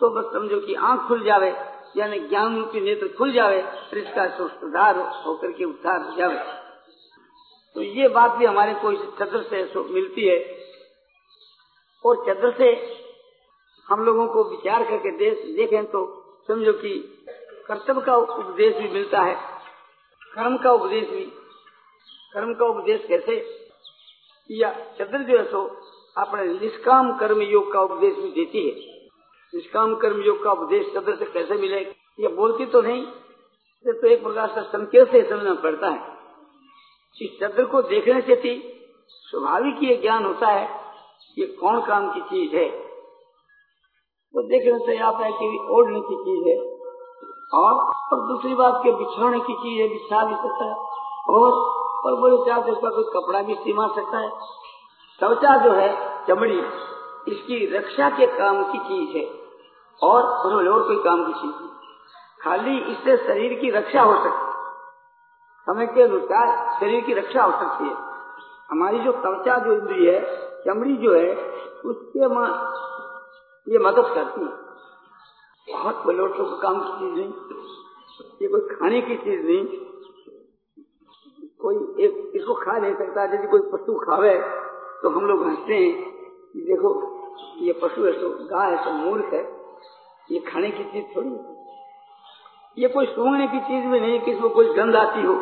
तो 0.00 0.08
बस 0.10 0.24
समझो 0.32 0.60
कि 0.60 0.74
आँख 0.74 1.08
खुल 1.08 1.24
जावे 1.24 1.50
यानी 1.96 2.20
ज्ञान 2.20 2.58
रूपी 2.58 2.80
नेत्र 2.80 3.08
खुल 3.18 3.32
जावे, 3.32 3.62
फिर 3.90 3.98
इसका 3.98 4.48
सुधार 4.48 4.98
होकर 4.98 5.52
के 5.52 5.64
उद्धार 5.64 6.00
हो 6.02 6.16
जावे। 6.16 6.66
तो 7.74 7.82
ये 7.82 8.08
बात 8.08 8.30
भी 8.30 8.44
हमारे 8.44 8.74
को 8.74 8.92
इस 8.92 9.00
चद्र 9.00 9.42
से 9.42 9.80
मिलती 9.80 10.26
है। 10.26 10.58
और 12.04 12.16
चद्र 12.16 12.54
से 12.58 12.96
हम 13.88 14.04
लोगों 14.04 14.26
को 14.28 14.44
विचार 14.44 14.84
करके 14.84 15.16
देश 15.16 15.56
देखें 15.56 15.86
तो 15.86 16.22
समझो 16.48 16.72
कि 16.72 17.24
कर्तव्य 17.66 18.00
का 18.00 18.16
उपदेश 18.16 18.76
भी 18.76 18.88
मिलता 18.88 19.20
है। 19.20 19.34
कर्म 20.34 20.56
का 20.56 20.72
उपदेश 20.72 21.08
भी। 21.08 21.24
कर्म 22.32 22.54
का 22.54 22.66
उपदेश 22.66 23.06
कैसे? 23.08 23.68
या 24.50 24.72
चंद्र 24.72 25.18
जो 25.18 25.38
है 25.38 25.50
सो 25.50 25.66
अपने 26.18 26.44
निष्काम 26.44 27.18
कर्म 27.18 27.42
योग 27.42 27.72
का 27.72 27.80
उपदेश 27.80 28.14
भी 28.14 28.30
देती 28.30 28.70
है। 28.70 28.95
निष्काम 29.54 29.94
कर्म 29.94 30.20
योग 30.20 30.44
का 30.44 30.52
उपदेश 30.52 30.94
चंद्र 30.94 31.16
से 31.16 31.24
कैसे 31.24 31.54
मिले? 31.54 31.80
ये 32.20 32.28
बोलती 32.28 32.66
तो 32.66 32.80
नहीं। 32.80 33.02
ये 33.86 33.92
तो 33.92 34.06
एक 34.06 34.22
प्रकार 34.22 34.48
से 34.48 34.62
संकेत 34.62 35.12
से 35.12 35.30
समझना 35.30 35.54
पड़ता 35.54 35.86
है। 35.88 36.16
इस 37.22 37.40
चंद्र 37.40 37.64
को 37.64 37.82
देखने 37.82 38.20
से 38.20 38.36
थी 38.36 38.72
स्वाभाविक 39.08 39.82
ये 39.82 39.96
ज्ञान 39.96 40.26
होता 40.26 40.46
है, 40.46 40.80
ये 41.38 41.46
कौन 41.46 41.80
काम 41.80 42.14
की 42.14 42.20
चीज़ 42.20 42.56
है? 42.56 42.70
तो 44.34 44.42
देखने 44.42 44.78
से 44.78 44.98
आता 44.98 45.18
है 45.18 45.32
कि 45.32 45.68
ओढ़ने 45.70 46.00
की 46.00 46.16
चीज़ 46.16 46.48
है। 46.48 46.76
और 47.54 47.74
और 48.12 48.28
दूसरी 48.28 48.54
बात 48.54 48.80
के 48.84 48.92
बिछाने 48.92 49.40
की 49.40 49.54
चीज़ 49.54 49.82
है, 49.82 49.88
बिछा 49.88 50.24
भी 50.24 50.34
सकता 50.34 50.64
है। 50.64 50.74
और 51.28 51.52
और 52.04 52.20
बोले 52.20 52.50
चाहते 52.50 52.72
इसका 52.72 52.88
कोई 52.88 53.04
कपड़ा 53.04 53.42
भी 53.42 53.54
सीमा 53.54 53.86
सकता 53.86 54.18
है? 54.18 54.30
त्वचा 55.20 55.64
जो 55.64 55.72
है, 55.72 56.26
चमड़ी 56.26 56.60
इसकी 57.28 57.76
रक्षा 57.76 58.10
के 58.10 58.26
काम 58.26 58.72
की 58.72 58.78
चीज़ 58.78 59.16
है 59.16 59.40
और 60.02 60.46
उन्होंने 60.46 60.70
और 60.70 60.86
कोई 60.86 60.96
काम 60.96 61.26
की 61.26 61.32
चीज़ 61.32 61.52
नहीं। 61.60 61.70
खाली 62.42 62.78
इससे 62.78 63.16
शरीर 63.16 63.58
की 63.60 63.70
रक्षा 63.70 64.02
हो 64.02 64.24
सकती 64.24 64.56
समय 65.66 65.86
के 65.86 66.02
अनुसार 66.02 66.80
शरीर 66.80 67.04
की 67.04 67.12
रक्षा 67.12 67.42
हो 67.42 67.52
सकती 67.52 67.84
है। 67.84 67.94
हमारी 68.70 68.98
जो 68.98 69.12
त्वचा 69.12 69.58
जो 69.58 69.72
इंद्री 69.72 70.06
है, 70.06 70.20
चमड़ी 70.64 70.96
जो 70.96 71.14
है, 71.14 71.36
उसके 71.84 72.18
ये 73.72 73.78
मदद 73.78 74.14
करती 74.14 74.40
है। 74.40 74.66
बहुत 75.78 76.06
बलोटों 76.06 76.44
का 76.44 76.56
काम 76.62 76.80
की 76.80 76.98
चीज़ 76.98 77.14
नहीं। 77.14 77.32
ये 78.42 78.48
कोई 78.48 78.60
खाने 78.60 79.00
की 79.00 79.16
चीज़ 79.16 79.42
नहीं। 79.42 79.66
कोई 81.58 82.04
एक 82.04 82.32
इसको 82.34 82.54
खा 82.54 82.72
नहीं 82.72 82.94
सकता। 82.94 83.24
यदि 83.24 83.46
कोई 83.46 83.60
पशु 83.60 83.94
खावे 83.94 84.42
तो 85.02 85.10
हम 85.10 85.26
लोग 85.26 85.46
हँसते 85.46 85.74
हैं 85.74 86.16
देखो 86.56 87.15
ये 87.60 87.72
पशु 87.82 88.04
है 88.04 88.12
तो 88.12 88.28
गाय 88.46 88.70
है 88.70 88.84
तो 88.84 88.92
मूर्ख 88.94 89.32
है। 89.34 89.42
ये 90.30 90.38
खाने 90.48 90.70
की 90.70 90.84
चीज़ 90.84 91.04
थोड़ी 91.16 91.30
ये 92.76 92.88
कोई 92.88 93.06
सूंघने 93.06 93.46
की 93.46 93.60
चीज़ 93.60 93.86
भी 93.86 94.00
नहीं 94.00 94.18
कि 94.20 94.30
इसमें 94.30 94.50
कोई 94.50 94.74
गंध 94.74 94.96
आती 94.96 95.22
हो। 95.22 95.34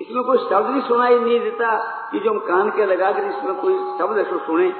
इसमें 0.00 0.22
कोई 0.24 0.38
शब्द 0.38 0.66
भी 0.66 0.80
सुनाई 0.80 1.18
नहीं 1.18 1.40
देता 1.40 1.70
कि 2.12 2.20
जो 2.20 2.30
हम 2.30 2.38
कान 2.38 2.70
के 2.70 2.86
लगा 2.86 3.10
कर 3.12 3.24
इसमें 3.28 3.54
कोई 3.54 3.74
शब्द 3.98 4.18
ऐसा 4.18 4.36
सुने। 4.46 4.70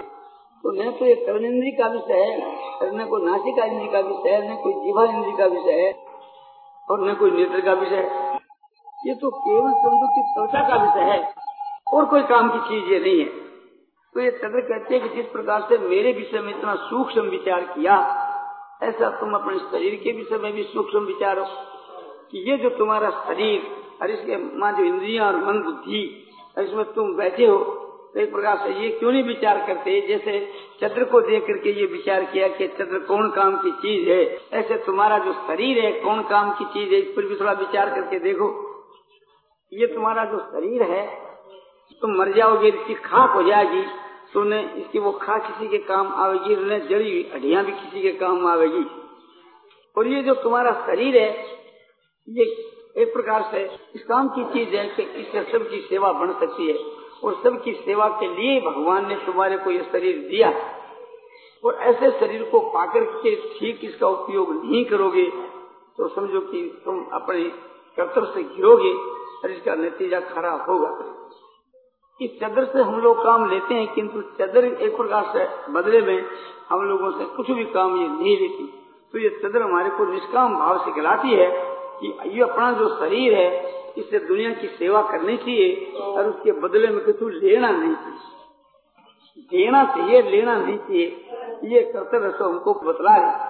तो 0.65 0.71
न 0.73 0.91
तो 0.91 1.07
ये 1.07 1.15
कर्ण 1.17 1.45
इंद्री 1.45 1.71
का 1.73 1.87
विषय 1.87 2.23
है 2.23 2.95
न 2.95 3.07
कोई 3.07 3.23
नासिका 3.23 3.65
इंद्री 3.65 3.89
का 3.89 4.01
विषय 4.01 4.31
है, 4.31 4.53
न 4.53 4.57
कोई 4.63 4.73
जीवा 4.75 5.05
इंद्री 5.05 5.33
का 5.33 5.47
विषय 5.47 5.81
है, 5.81 5.93
और 6.89 7.01
न 7.01 7.15
कोई 7.15 7.31
नेत्र 7.31 7.61
का 7.61 7.73
विषय 7.73 7.97
है। 7.97 8.39
ये 9.07 9.15
तो 9.15 9.31
केवल 9.31 9.73
चंद्र 9.83 10.07
की 10.07 10.23
त्वचा 10.31 10.63
का 10.69 10.83
विषय 10.83 11.11
है, 11.11 11.35
और 11.93 12.05
कोई 12.05 12.23
काम 12.23 12.49
की 12.51 12.59
चीज़ 12.69 12.93
ये 12.93 13.01
नहीं 13.01 13.21
है। 13.21 13.50
तो 14.15 14.21
ये 14.21 14.31
चंद्र 14.33 14.61
कहते 14.61 14.95
हैं 14.95 15.03
कि 15.03 15.17
जिस 15.17 15.27
प्रकार 15.33 15.67
से 15.69 15.79
मेरे 15.81 16.13
विषय 16.13 16.41
में 16.41 16.51
इतना 16.51 16.75
सूक्ष्म 16.85 17.23
विचार 17.31 17.65
किया, 17.65 17.97
ऐसा 18.83 19.11
तुम 19.21 19.35
अपने 19.35 19.59
शरीर 19.61 19.95
के 20.05 20.13
विषय 20.13 20.39
में 20.39 20.53
भी 20.53 20.63
सूक्ष्म 20.65 21.01
विचार 21.07 21.39
हो 21.39 21.45
कि 22.33 22.39
ये 22.51 22.57
जो 22.57 22.71
तुम्हारा 22.79 23.11
शरीर 23.27 23.63
और 24.03 24.11
इसके 24.11 24.37
माँ 24.59 24.73
जो 24.73 24.85
इंद्रिया 24.85 25.27
और 25.27 25.37
मन 25.37 25.63
बुद्धि 25.63 26.03
इसमें 26.59 26.85
तुम 26.93 27.15
बैठे 27.17 27.47
हो 27.47 27.59
तो 28.15 28.21
एक 28.21 28.33
प्रकार 28.33 28.57
से 28.59 28.73
ये 28.75 28.89
क्यों 28.91 29.13
नहीं 29.13 29.23
विचार 29.25 29.59
करते? 29.67 30.01
जैसे 30.09 30.39
चंद्र 30.81 31.05
को 31.05 31.21
देख 31.21 31.43
करके 31.47 31.71
ये 31.71 31.87
विचार 31.87 32.25
किया 32.25 32.49
कि 32.49 32.67
चंद्र 32.69 32.99
कौन 33.09 33.31
काम 33.31 33.57
की 33.57 33.71
चीज़ 33.83 34.09
है, 34.09 34.23
ऐसे 34.53 34.77
तुम्हारा 34.87 35.19
जो 35.19 35.33
शरीर 35.47 35.85
है 35.85 35.93
कौन 36.01 36.23
काम 36.29 36.51
की 36.53 36.65
चीज़ 36.75 36.95
है, 36.95 37.01
इस 37.01 37.15
पर 37.17 37.27
भी 37.27 37.37
थोड़ा 37.41 37.53
विचार 37.61 37.91
करके 37.91 38.19
देखो। 38.19 38.49
ये 39.73 39.87
तुम्हारा 39.87 40.25
जो 40.25 40.39
शरीर 40.47 40.83
है 40.83 41.05
तुम 42.03 42.11
मर 42.11 42.33
जाओगे, 42.33 42.69
इसकी 42.69 42.95
खाक 42.95 43.31
हो 43.31 43.43
जाएगी। 43.43 43.83
तो 44.35 44.43
न 44.45 44.59
इसकी 44.79 44.99
वो 44.99 45.13
खाक 45.13 45.47
किसी 45.47 45.69
के 45.69 45.79
काम 45.85 46.13
आवेगी 46.15 46.57
न 46.57 46.79
जड़ी 46.89 47.31
हड्डियाँ 47.35 47.65
भी 47.65 47.73
किसी 47.73 48.03
के 48.03 48.13
काम 48.19 48.47
आवेगी। 48.47 48.85
और 49.97 50.07
ये 50.07 50.23
जो 50.23 50.35
तुम्हारा 50.35 50.73
शरीर 50.87 51.17
है, 51.17 51.31
ये 52.29 52.45
एक 52.97 53.13
प्रकार 53.13 53.49
से 53.53 53.63
इस 53.95 54.03
काम 54.03 54.29
की 54.29 54.45
चीज़ 54.45 54.77
है 54.77 54.87
कि 54.89 55.03
इससे 55.21 55.43
सबकी 55.43 55.81
सेवा 55.81 56.13
बन 56.13 56.33
सकती 56.41 56.69
है। 56.69 56.79
और 57.25 57.41
सबकी 57.45 57.73
सेवा 57.75 58.09
के 58.21 58.29
लिए 58.29 58.61
भगवान 58.61 59.09
ने 59.09 59.15
तुम्हारे 59.17 59.57
को 59.59 59.71
ये 59.71 59.83
शरीर 59.93 60.19
दिया। 60.31 60.51
और 61.65 61.75
ऐसे 61.83 62.11
शरीर 62.11 62.43
को 62.43 62.61
पाकर 62.71 63.05
के 63.23 63.35
ठीक 63.51 63.85
इसका 63.85 64.09
उपयोग 64.09 64.53
नहीं 64.55 64.85
करोगे 64.85 65.25
तो 65.99 66.09
समझो 66.09 66.41
कि 66.41 66.63
तुम 66.85 67.05
अपने 67.13 67.43
कर्तव्य 67.99 68.31
से 68.35 68.43
घिरोगे 68.45 68.93
और 69.39 69.51
इसका 69.51 69.75
नतीजा 69.75 70.21
खराब 70.21 70.71
होगा। 70.71 70.91
इस 72.21 72.31
चदर 72.41 72.65
से 72.65 72.83
हम 72.83 73.01
लोग 73.01 73.23
काम 73.25 73.49
लेते 73.51 73.75
हैं, 73.75 73.87
किंतु 73.95 74.21
चदर 74.39 74.65
एक 74.65 74.97
प्रकार 74.97 75.25
से 75.33 75.47
बदले 75.73 76.01
में 76.01 76.25
हम 76.71 76.83
लोगों 76.83 77.11
से 77.11 77.25
कुछ 77.37 77.51
भी 77.51 77.65
काम 77.73 77.97
ये 78.01 78.09
नहीं 78.09 78.37
लेती। 78.39 78.67
तो 79.15 79.19
ये 79.19 79.29
चदर 79.43 79.63
हमारे 79.63 79.91
को 79.91 80.05
निष्काम 80.07 80.57
भाव 80.57 80.79
से 80.85 80.93
खिलाती 80.93 81.31
है 81.31 81.51
कि 82.01 82.13
ये 82.29 82.43
अपना 82.43 82.73
जो 82.73 82.89
शरीर 82.89 83.35
है 83.35 83.49
इससे 83.99 84.19
दुनिया 84.19 84.51
की 84.51 84.67
सेवा 84.69 85.03
करनी 85.03 85.37
चाहिए 85.37 85.93
और 86.01 86.27
उसके 86.27 86.53
बदले 86.61 86.89
में 86.89 87.01
कुछ 87.05 87.23
लेना 87.35 87.71
नहीं 87.71 87.95
चाहिए। 87.95 88.39
देना 89.53 89.85
चाहिए, 89.87 90.23
लेना 90.23 90.55
नहीं 90.57 90.79
चाहिए। 90.79 91.07
ये 91.65 91.81
कर्तव्य 91.93 92.29
तो 92.29 92.45
हमको 92.45 92.75
बतला 92.83 93.17
रहे 93.17 93.49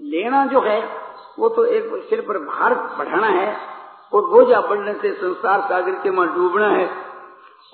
लेना 0.00 0.44
जो 0.46 0.60
है, 0.60 0.78
वो 1.38 1.48
तो 1.48 1.64
एक 1.66 1.90
सिर 2.08 2.20
पर 2.20 2.38
भार 2.38 2.74
बढ़ाना 2.98 3.26
है 3.28 3.56
और 4.12 4.30
बोझा 4.30 4.60
बढ़ने 4.60 4.94
से 4.94 5.12
संसार 5.14 5.60
सागर 5.60 6.00
के 6.02 6.10
वहाँ 6.10 6.34
डूबना 6.34 6.68
है। 6.68 6.86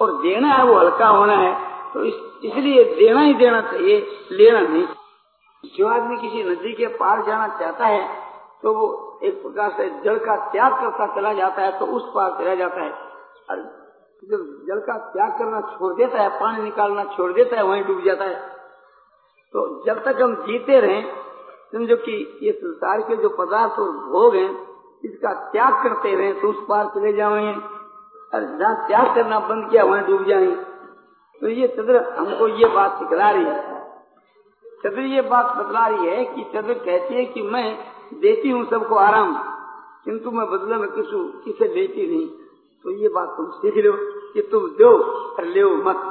और 0.00 0.12
देना 0.22 0.48
है 0.48 0.64
वो 0.64 0.78
हल्का 0.78 1.08
होना 1.08 1.36
है 1.36 1.52
तो 1.94 2.04
इस, 2.04 2.14
इसलिए 2.44 2.84
देना 2.96 3.20
ही 3.20 3.34
देना 3.34 3.60
चाहिए 3.62 3.96
लेना 4.32 4.60
नहीं। 4.60 4.86
जो 5.74 5.88
आदमी 5.88 6.16
किसी 6.16 6.42
नदी 6.44 6.72
के 6.72 6.86
पार 6.96 7.24
जाना 7.26 7.48
चाहता 7.58 7.86
है 7.86 8.02
तो 8.62 8.72
वो 8.74 8.86
एक 9.24 9.42
प्रकार 9.42 9.70
से 9.70 9.88
जल 10.04 10.18
का 10.18 10.36
त्याग 10.52 10.72
करता 10.74 11.06
चला 11.14 11.32
जाता 11.34 11.62
है 11.62 11.78
तो 11.78 11.86
उस 11.96 12.10
पार 12.14 12.30
चला 12.38 12.54
जाता 12.54 12.80
है। 12.80 12.90
और 13.50 13.62
जब 14.22 14.40
जल 14.68 14.80
का 14.86 14.96
त्याग 15.12 15.30
करना 15.38 15.60
छोड़ 15.68 15.92
देता 15.94 16.22
है 16.22 16.28
पानी 16.40 16.62
निकालना 16.62 17.04
छोड़ 17.16 17.32
देता 17.32 17.56
है 17.56 17.64
वहीं 17.64 17.84
डूब 17.84 18.02
जाता 18.04 18.24
है। 18.24 18.34
तो 19.54 19.84
जब 19.86 20.02
तक 20.04 20.22
हम 20.22 20.34
जीते 20.42 20.80
रहे 20.80 21.02
समझो 21.72 21.96
कि 21.96 22.14
ये 22.42 22.52
संसार 22.52 23.00
के 23.00 23.16
जो 23.16 23.28
पदार्थ 23.36 23.78
और 23.80 23.90
भोग 24.06 24.34
हैं 24.34 24.50
इसका 25.04 25.32
त्याग 25.52 25.82
करते 25.84 26.14
रहे 26.14 26.32
तो 26.32 26.48
उस 26.48 26.64
पार 26.68 26.86
चले 26.94 27.12
जाएँगे। 27.12 27.52
और 28.32 28.44
जहाँ 28.58 28.74
त्याग 28.86 29.14
करना 29.14 29.38
बंद 29.40 29.70
किया, 29.70 29.84
वहीं 29.84 30.02
डूब 30.06 30.24
जाएँगे 30.24 30.56
तो 31.42 31.48
ये 31.50 31.68
चंद्र 31.68 32.02
हमको 32.12 32.48
ये 32.56 32.68
बात 32.68 32.98
सिखला 32.98 33.30
रही 33.30 33.44
है। 33.44 33.78
चंद्र 34.82 35.00
ये 35.08 35.20
बात 35.28 35.56
बतला 35.56 35.86
रही 35.86 36.06
है 36.06 36.24
कि 36.26 36.42
चंद्र 36.52 36.74
कहती 36.80 37.14
है 37.14 37.24
कि 37.26 37.42
मैं 37.44 37.64
देती 38.20 38.50
हूँ 38.50 38.64
सबको 38.70 38.94
आराम, 38.96 39.32
किंतु 40.04 40.30
मैं 40.30 40.46
बदले 40.50 40.76
में 40.76 40.88
किसी, 40.90 41.18
किसे 41.44 41.68
देती 41.68 42.06
नहीं। 42.06 42.28
तो 42.84 42.90
ये 42.92 43.08
बात 43.08 43.34
तुम 43.36 43.46
सीख 43.54 43.84
लो 43.84 43.92
कि 44.34 44.42
तुम 44.42 44.68
दो 44.78 44.90
और 45.32 45.44
ले 45.46 45.64
मत। 45.84 46.06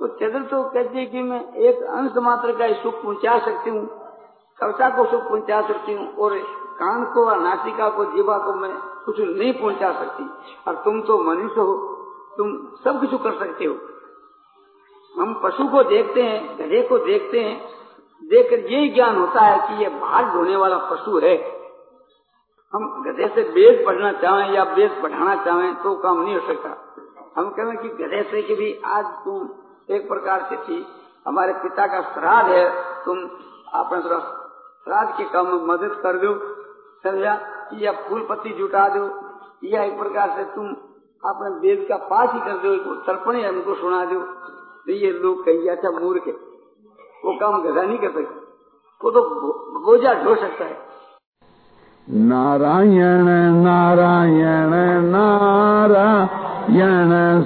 तो 0.00 0.06
चंद्र 0.20 0.42
तो 0.42 0.62
कहती 0.64 0.98
है 0.98 1.06
कि 1.06 1.22
मैं 1.22 1.42
एक 1.60 1.82
अंश 1.94 2.16
मात्र 2.18 2.52
का 2.52 2.72
सुख 2.82 3.02
पहुँचा 3.02 3.38
सकती 3.38 3.70
हूँ 3.70 3.86
कविता 4.58 4.88
को 4.90 5.04
सुख 5.04 5.22
पहुँचा 5.22 5.60
सकती 5.68 5.92
हूँ, 5.92 6.06
और 6.14 6.38
कान 6.78 7.04
को 7.04 7.24
और 7.26 7.40
नासिका 7.40 7.88
को, 7.88 8.04
जीवा 8.04 8.38
को 8.38 8.54
मैं 8.54 8.72
कुछ 9.10 9.20
नहीं 9.20 9.52
पहुँचा 9.52 9.92
सकती। 9.92 10.24
और 10.68 10.74
तुम 10.74 11.00
तो 11.00 11.18
मनुष्य 11.18 11.60
हो, 11.60 11.74
तुम 12.36 12.52
सब 12.84 13.00
कुछ 13.00 13.22
कर 13.22 13.38
सकते 13.38 13.64
हो। 13.64 13.76
हम 15.22 15.40
पशु 15.44 15.68
को 15.68 15.82
देखते 15.82 16.22
हैं, 16.22 16.56
गधे 16.58 16.82
को 16.82 16.98
देखते 16.98 17.40
हैं, 17.40 17.68
देखकर 18.22 18.58
यही 18.58 18.88
ज्ञान 18.88 19.16
होता 19.16 19.40
है 19.40 19.68
कि 19.68 19.82
ये 19.82 19.90
भाग 19.90 20.34
ढोने 20.34 20.56
वाला 20.56 20.76
पशु 20.76 21.18
है। 21.18 21.36
हम 22.74 23.02
गधे 23.02 23.28
से 23.28 23.42
बेद 23.42 23.86
पढ़ना 23.86 24.12
चाहें 24.12 24.52
या 24.52 24.64
बेद 24.64 25.00
बढ़ाना 25.02 25.44
चाहें 25.44 25.74
तो 25.74 25.94
काम 25.94 26.22
नहीं 26.22 26.34
हो 26.38 26.46
सकता। 26.46 26.94
हम 27.36 27.50
कहें 27.50 27.76
कि 27.76 27.88
गधे 27.88 28.22
से 28.22 28.42
कि 28.42 28.54
भी 28.54 28.82
आज 28.86 29.04
तुम 29.04 29.48
एक 29.94 30.08
प्रकार 30.08 30.46
से 30.50 30.56
थी, 30.56 30.86
हमारे 31.26 31.52
पिता 31.52 31.86
का 31.86 32.00
श्राद्ध 32.00 32.50
है, 32.50 32.68
तुम 33.04 33.18
अपने 33.74 34.00
श्राद्ध 34.00 35.18
के 35.18 35.24
काम 35.24 35.46
में 35.46 35.66
मदद 35.66 36.00
कर 36.02 36.18
दो, 36.18 36.34
समझा? 37.04 37.38
या 37.74 37.92
फूल 37.92 38.26
पत्ती 38.30 38.50
जुटा 38.50 38.88
दो, 38.88 39.20
या 39.64 39.82
एक 39.82 39.98
प्रकार 39.98 40.30
से 40.30 40.44
तुम 40.44 40.66
अपने 41.30 41.50
वेद 41.50 41.86
का 41.88 41.96
पाठ 41.96 42.34
ही 42.34 42.40
कर 42.40 42.52
दो 42.52 42.94
तर्पण 42.94 43.36
हमको 43.36 43.74
सुना 43.74 44.04
दो। 44.04 44.20
तो 44.86 44.92
ये 44.92 45.10
लोग 45.10 45.44
कही 45.44 45.68
अच्छा 45.68 45.90
मूर्ख 45.90 46.26
है। 46.26 46.32
वो 47.24 47.32
काम 47.40 47.62
गधा 47.62 47.82
नहीं 47.82 47.98
कर 47.98 48.10
सकते। 48.10 48.40
वो 49.04 49.10
तो 49.10 49.20
बोझा 49.80 50.14
ढो 50.14 50.34
सकता 50.34 50.64
है। 50.64 50.90
नारायण 52.10 53.24
नारायण 53.62 54.70
नारायण 55.06 56.30